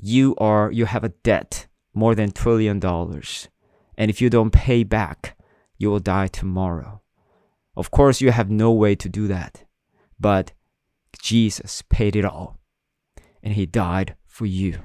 you 0.00 0.34
are 0.38 0.72
you 0.72 0.86
have 0.86 1.04
a 1.04 1.10
debt 1.10 1.67
more 1.98 2.14
than 2.14 2.30
trillion 2.30 2.78
dollars. 2.78 3.48
And 3.96 4.10
if 4.10 4.20
you 4.22 4.30
don't 4.30 4.52
pay 4.52 4.84
back, 4.84 5.36
you 5.76 5.90
will 5.90 5.98
die 5.98 6.28
tomorrow. 6.28 7.02
Of 7.76 7.90
course, 7.90 8.20
you 8.20 8.30
have 8.30 8.50
no 8.50 8.72
way 8.72 8.94
to 8.94 9.08
do 9.08 9.26
that. 9.28 9.64
But 10.18 10.52
Jesus 11.20 11.82
paid 11.88 12.16
it 12.16 12.24
all. 12.24 12.58
And 13.42 13.54
he 13.54 13.66
died 13.66 14.14
for 14.26 14.46
you. 14.46 14.80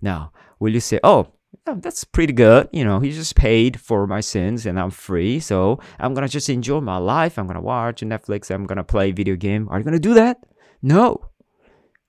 Now, 0.00 0.32
will 0.58 0.72
you 0.72 0.80
say, 0.80 1.00
oh, 1.02 1.32
that's 1.64 2.04
pretty 2.04 2.32
good. 2.32 2.68
You 2.72 2.84
know, 2.84 3.00
he 3.00 3.10
just 3.10 3.36
paid 3.36 3.80
for 3.80 4.06
my 4.06 4.20
sins 4.20 4.66
and 4.66 4.78
I'm 4.78 4.90
free. 4.90 5.40
So 5.40 5.78
I'm 5.98 6.14
going 6.14 6.26
to 6.26 6.32
just 6.32 6.48
enjoy 6.48 6.80
my 6.80 6.96
life. 6.96 7.38
I'm 7.38 7.46
going 7.46 7.56
to 7.56 7.60
watch 7.60 8.00
Netflix. 8.00 8.50
I'm 8.50 8.66
going 8.66 8.76
to 8.76 8.84
play 8.84 9.12
video 9.12 9.36
game. 9.36 9.68
Are 9.68 9.78
you 9.78 9.84
going 9.84 9.94
to 9.94 10.00
do 10.00 10.14
that? 10.14 10.38
No. 10.82 11.28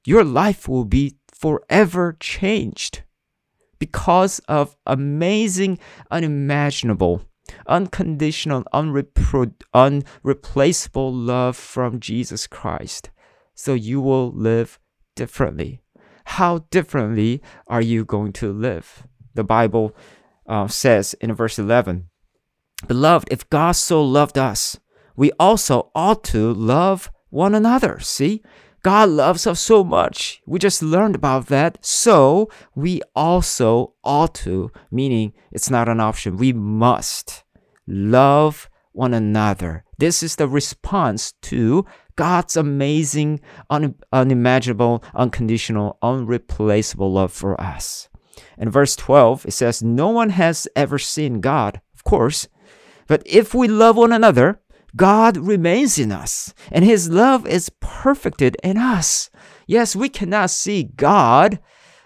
Your 0.06 0.24
life 0.24 0.68
will 0.68 0.86
be 0.86 1.18
forever 1.34 2.18
changed 2.20 3.04
because 3.82 4.38
of 4.48 4.78
amazing, 4.86 5.80
unimaginable 6.12 7.26
unconditional, 7.68 8.64
unrepro- 8.74 9.54
unreplaceable 9.74 11.14
love 11.14 11.58
from 11.58 12.00
Jesus 12.00 12.48
Christ. 12.48 13.10
So 13.56 13.74
you 13.74 14.00
will 14.00 14.32
live 14.32 14.80
differently. 15.16 15.82
How 16.26 16.60
differently 16.70 17.42
are 17.68 17.82
you 17.82 18.06
going 18.06 18.34
to 18.34 18.54
live? 18.54 19.04
The 19.34 19.44
Bible 19.44 19.96
uh, 20.48 20.68
says 20.68 21.14
in 21.16 21.34
verse 21.34 21.58
11 21.60 22.08
Beloved, 22.88 23.28
if 23.32 23.50
God 23.50 23.74
so 23.74 24.04
loved 24.04 24.38
us, 24.38 24.80
we 25.16 25.32
also 25.40 25.92
ought 25.94 26.24
to 26.26 26.54
love 26.54 27.12
one 27.30 27.54
another. 27.54 28.00
See? 28.00 28.42
God 28.84 29.10
loves 29.10 29.46
us 29.46 29.60
so 29.60 29.84
much. 29.84 30.42
We 30.46 30.58
just 30.58 30.82
learned 30.82 31.16
about 31.16 31.48
that. 31.48 31.78
So 31.86 32.50
we 32.76 33.02
also 33.16 33.94
ought 34.04 34.34
to, 34.36 34.72
meaning 34.90 35.34
it's 35.52 35.70
not 35.70 35.88
an 35.88 36.00
option. 36.00 36.38
We 36.38 36.52
must 36.52 37.44
love 37.88 38.70
one 38.92 39.14
another. 39.14 39.86
This 39.98 40.24
is 40.24 40.36
the 40.36 40.48
response 40.48 41.34
to 41.44 41.86
God's 42.16 42.58
amazing, 42.58 43.40
un- 43.70 43.96
unimaginable, 44.12 45.04
unconditional, 45.14 45.98
unreplaceable 46.02 47.12
love 47.12 47.32
for 47.32 47.60
us. 47.60 48.10
In 48.58 48.70
verse 48.70 48.96
12, 48.96 49.46
it 49.46 49.52
says, 49.52 49.84
No 49.84 50.10
one 50.10 50.32
has 50.32 50.68
ever 50.76 50.98
seen 50.98 51.42
God, 51.42 51.82
of 51.94 52.04
course, 52.04 52.48
but 53.08 53.22
if 53.26 53.54
we 53.54 53.68
love 53.68 53.98
one 53.98 54.14
another, 54.14 54.60
God 54.96 55.38
remains 55.38 55.98
in 55.98 56.12
us, 56.12 56.54
and 56.72 56.84
His 56.84 57.10
love 57.10 57.48
is 57.48 57.70
perfected 57.80 58.58
in 58.64 58.78
us. 58.78 59.30
Yes, 59.68 59.96
we 59.96 60.10
cannot 60.10 60.50
see 60.50 60.84
God 60.84 61.60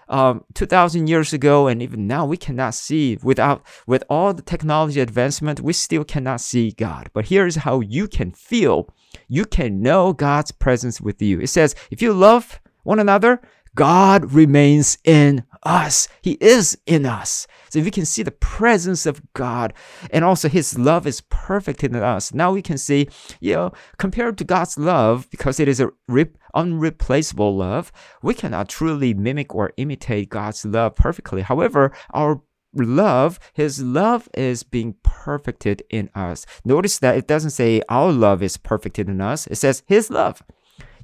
um, 0.08 0.44
2000 0.54 1.08
years 1.08 1.32
ago 1.32 1.66
and 1.66 1.82
even 1.82 2.06
now 2.06 2.24
we 2.24 2.36
cannot 2.36 2.74
see 2.74 3.18
without 3.24 3.66
with 3.88 4.04
all 4.08 4.32
the 4.32 4.42
technology 4.42 5.00
advancement 5.00 5.60
we 5.60 5.72
still 5.72 6.04
cannot 6.04 6.40
see 6.40 6.70
god 6.70 7.10
but 7.12 7.24
here 7.24 7.44
is 7.44 7.56
how 7.56 7.80
you 7.80 8.06
can 8.06 8.30
feel 8.30 8.88
you 9.26 9.44
can 9.44 9.82
know 9.82 10.12
god's 10.12 10.52
presence 10.52 11.00
with 11.00 11.20
you 11.20 11.40
it 11.40 11.48
says 11.48 11.74
if 11.90 12.00
you 12.00 12.12
love 12.12 12.60
one 12.84 13.00
another 13.00 13.40
God 13.76 14.32
remains 14.32 14.96
in 15.04 15.44
us. 15.62 16.08
He 16.22 16.32
is 16.40 16.78
in 16.86 17.04
us. 17.04 17.46
So 17.76 17.82
we 17.82 17.90
can 17.90 18.06
see 18.06 18.22
the 18.22 18.30
presence 18.30 19.04
of 19.04 19.20
God 19.34 19.74
and 20.10 20.24
also 20.24 20.48
his 20.48 20.78
love 20.78 21.06
is 21.06 21.20
perfect 21.28 21.84
in 21.84 21.94
us. 21.94 22.32
Now 22.32 22.50
we 22.52 22.62
can 22.62 22.78
see, 22.78 23.08
you 23.38 23.52
know, 23.52 23.72
compared 23.98 24.38
to 24.38 24.44
God's 24.44 24.78
love, 24.78 25.28
because 25.30 25.60
it 25.60 25.68
is 25.68 25.78
a 25.78 25.90
rip, 26.08 26.38
unreplaceable 26.54 27.54
love, 27.54 27.92
we 28.22 28.32
cannot 28.32 28.70
truly 28.70 29.12
mimic 29.12 29.54
or 29.54 29.74
imitate 29.76 30.30
God's 30.30 30.64
love 30.64 30.96
perfectly. 30.96 31.42
However, 31.42 31.92
our 32.14 32.40
love, 32.72 33.38
his 33.52 33.82
love 33.82 34.26
is 34.32 34.62
being 34.62 34.94
perfected 35.02 35.82
in 35.90 36.08
us. 36.14 36.46
Notice 36.64 36.98
that 37.00 37.18
it 37.18 37.26
doesn't 37.26 37.50
say 37.50 37.82
our 37.90 38.10
love 38.10 38.42
is 38.42 38.56
perfected 38.56 39.10
in 39.10 39.20
us. 39.20 39.46
It 39.48 39.56
says 39.56 39.82
his 39.86 40.08
love. 40.08 40.42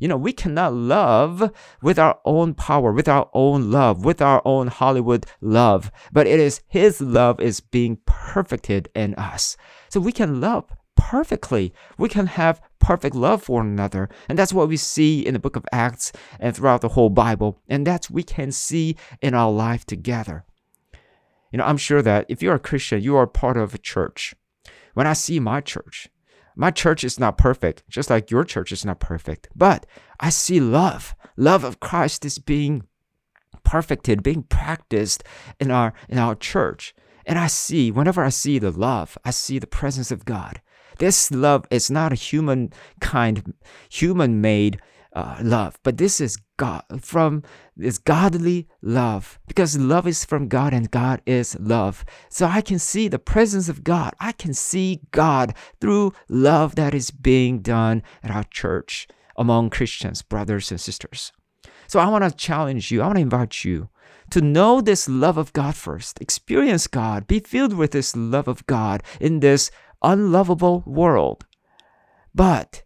You 0.02 0.08
know, 0.08 0.16
we 0.16 0.32
cannot 0.32 0.74
love 0.74 1.52
with 1.80 1.96
our 1.96 2.18
own 2.24 2.54
power, 2.54 2.90
with 2.90 3.06
our 3.08 3.30
own 3.32 3.70
love, 3.70 4.04
with 4.04 4.20
our 4.20 4.42
own 4.44 4.66
Hollywood 4.66 5.26
love, 5.40 5.92
but 6.10 6.26
it 6.26 6.40
is 6.40 6.60
His 6.66 7.00
love 7.00 7.40
is 7.40 7.60
being 7.60 7.98
perfected 8.04 8.88
in 8.96 9.14
us. 9.14 9.56
So 9.90 10.00
we 10.00 10.10
can 10.10 10.40
love 10.40 10.64
perfectly. 10.96 11.72
We 11.98 12.08
can 12.08 12.26
have 12.26 12.60
perfect 12.80 13.14
love 13.14 13.44
for 13.44 13.60
another. 13.60 14.08
And 14.28 14.36
that's 14.36 14.52
what 14.52 14.66
we 14.66 14.76
see 14.76 15.24
in 15.24 15.34
the 15.34 15.38
book 15.38 15.54
of 15.54 15.64
Acts 15.70 16.10
and 16.40 16.56
throughout 16.56 16.80
the 16.80 16.88
whole 16.88 17.10
Bible. 17.10 17.60
And 17.68 17.86
that's 17.86 18.10
we 18.10 18.24
can 18.24 18.50
see 18.50 18.96
in 19.20 19.34
our 19.34 19.52
life 19.52 19.86
together. 19.86 20.44
You 21.52 21.58
know, 21.58 21.64
I'm 21.64 21.76
sure 21.76 22.02
that 22.02 22.26
if 22.28 22.42
you're 22.42 22.56
a 22.56 22.58
Christian, 22.58 23.00
you 23.00 23.14
are 23.14 23.28
part 23.28 23.56
of 23.56 23.72
a 23.72 23.78
church. 23.78 24.34
When 24.94 25.06
I 25.06 25.12
see 25.12 25.38
my 25.38 25.60
church, 25.60 26.08
my 26.56 26.70
church 26.70 27.04
is 27.04 27.18
not 27.18 27.38
perfect, 27.38 27.82
just 27.88 28.10
like 28.10 28.30
your 28.30 28.44
church 28.44 28.72
is 28.72 28.84
not 28.84 29.00
perfect. 29.00 29.48
But 29.54 29.86
I 30.20 30.30
see 30.30 30.60
love. 30.60 31.14
Love 31.36 31.64
of 31.64 31.80
Christ 31.80 32.24
is 32.24 32.38
being 32.38 32.84
perfected, 33.64 34.22
being 34.22 34.42
practiced 34.42 35.24
in 35.60 35.70
our 35.70 35.92
in 36.08 36.18
our 36.18 36.34
church. 36.34 36.94
And 37.24 37.38
I 37.38 37.46
see, 37.46 37.90
whenever 37.90 38.24
I 38.24 38.30
see 38.30 38.58
the 38.58 38.72
love, 38.72 39.16
I 39.24 39.30
see 39.30 39.58
the 39.58 39.66
presence 39.66 40.10
of 40.10 40.24
God. 40.24 40.60
This 40.98 41.30
love 41.30 41.66
is 41.70 41.90
not 41.90 42.12
a 42.12 42.16
human 42.16 42.72
kind, 43.00 43.54
human 43.88 44.40
made 44.40 44.80
uh, 45.14 45.38
love, 45.42 45.78
but 45.82 45.98
this 45.98 46.20
is 46.20 46.38
God 46.56 46.84
from 47.00 47.42
this 47.76 47.98
godly 47.98 48.68
love 48.80 49.38
because 49.46 49.76
love 49.76 50.06
is 50.06 50.24
from 50.24 50.48
God 50.48 50.72
and 50.72 50.90
God 50.90 51.20
is 51.26 51.56
love. 51.60 52.04
So 52.28 52.46
I 52.46 52.60
can 52.60 52.78
see 52.78 53.08
the 53.08 53.18
presence 53.18 53.68
of 53.68 53.84
God. 53.84 54.14
I 54.20 54.32
can 54.32 54.54
see 54.54 55.02
God 55.10 55.54
through 55.80 56.12
love 56.28 56.76
that 56.76 56.94
is 56.94 57.10
being 57.10 57.60
done 57.60 58.02
at 58.22 58.30
our 58.30 58.44
church 58.44 59.06
among 59.36 59.70
Christians, 59.70 60.22
brothers 60.22 60.70
and 60.70 60.80
sisters. 60.80 61.32
So 61.86 62.00
I 62.00 62.08
want 62.08 62.24
to 62.24 62.30
challenge 62.30 62.90
you. 62.90 63.02
I 63.02 63.06
want 63.06 63.16
to 63.16 63.22
invite 63.22 63.64
you 63.64 63.88
to 64.30 64.40
know 64.40 64.80
this 64.80 65.08
love 65.08 65.36
of 65.36 65.52
God 65.52 65.74
first, 65.74 66.20
experience 66.20 66.86
God, 66.86 67.26
be 67.26 67.40
filled 67.40 67.74
with 67.74 67.90
this 67.90 68.16
love 68.16 68.48
of 68.48 68.66
God 68.66 69.02
in 69.20 69.40
this 69.40 69.70
unlovable 70.02 70.82
world. 70.86 71.44
But, 72.34 72.82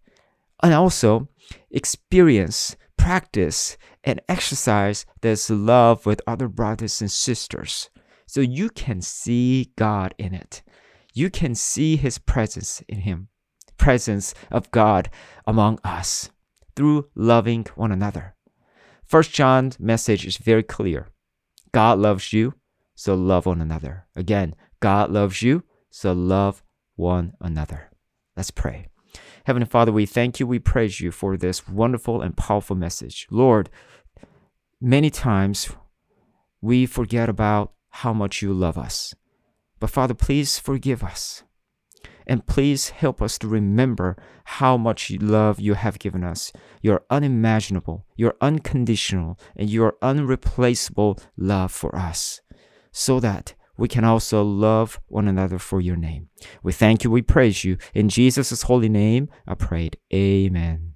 and 0.62 0.74
also 0.74 1.28
experience, 1.70 2.76
practice, 2.96 3.76
and 4.04 4.20
exercise 4.28 5.06
this 5.20 5.50
love 5.50 6.06
with 6.06 6.22
other 6.26 6.48
brothers 6.48 7.00
and 7.00 7.10
sisters. 7.10 7.90
So 8.26 8.40
you 8.40 8.70
can 8.70 9.00
see 9.02 9.72
God 9.76 10.14
in 10.18 10.34
it. 10.34 10.62
You 11.14 11.30
can 11.30 11.54
see 11.54 11.96
His 11.96 12.18
presence 12.18 12.82
in 12.88 13.00
Him, 13.00 13.28
presence 13.78 14.34
of 14.50 14.70
God 14.70 15.10
among 15.46 15.78
us 15.84 16.30
through 16.74 17.08
loving 17.14 17.66
one 17.74 17.92
another. 17.92 18.34
First 19.04 19.32
John's 19.32 19.78
message 19.78 20.26
is 20.26 20.36
very 20.36 20.62
clear. 20.62 21.08
God 21.72 21.98
loves 21.98 22.32
you, 22.32 22.54
so 22.94 23.14
love 23.14 23.46
one 23.46 23.60
another. 23.60 24.06
Again, 24.16 24.54
God 24.80 25.10
loves 25.10 25.42
you, 25.42 25.62
so 25.90 26.12
love 26.12 26.62
one 26.96 27.34
another. 27.40 27.90
Let's 28.36 28.50
pray. 28.50 28.88
Heavenly 29.46 29.68
Father, 29.68 29.92
we 29.92 30.06
thank 30.06 30.40
you, 30.40 30.46
we 30.46 30.59
praise 30.59 31.00
you 31.00 31.12
for 31.12 31.37
this 31.37 31.68
wonderful 31.68 32.20
and 32.20 32.37
powerful 32.37 32.74
message. 32.74 33.28
Lord, 33.30 33.70
many 34.80 35.09
times 35.09 35.68
we 36.61 36.85
forget 36.85 37.28
about 37.28 37.72
how 37.90 38.12
much 38.12 38.42
you 38.42 38.52
love 38.52 38.76
us. 38.76 39.14
But 39.78 39.90
Father, 39.90 40.14
please 40.14 40.59
forgive 40.59 41.04
us. 41.04 41.44
And 42.26 42.44
please 42.44 42.88
help 42.88 43.22
us 43.22 43.38
to 43.38 43.46
remember 43.46 44.16
how 44.46 44.76
much 44.76 45.12
love 45.12 45.61
you 45.61 45.74
have 45.74 46.00
given 46.00 46.24
us. 46.24 46.52
Your 46.82 47.04
unimaginable, 47.09 48.04
your 48.16 48.35
unconditional, 48.40 49.38
and 49.54 49.70
your 49.70 49.94
unreplaceable 50.02 51.20
love 51.37 51.70
for 51.70 51.94
us. 51.94 52.40
So 52.90 53.20
that 53.20 53.54
we 53.76 53.88
can 53.88 54.04
also 54.04 54.42
love 54.42 55.00
one 55.08 55.28
another 55.28 55.58
for 55.58 55.80
your 55.80 55.96
name. 55.96 56.28
We 56.62 56.72
thank 56.72 57.04
you, 57.04 57.10
we 57.10 57.22
praise 57.22 57.64
you. 57.64 57.78
In 57.94 58.08
Jesus' 58.08 58.62
holy 58.62 58.88
name, 58.88 59.28
I 59.46 59.54
prayed. 59.54 59.98
Amen. 60.12 60.95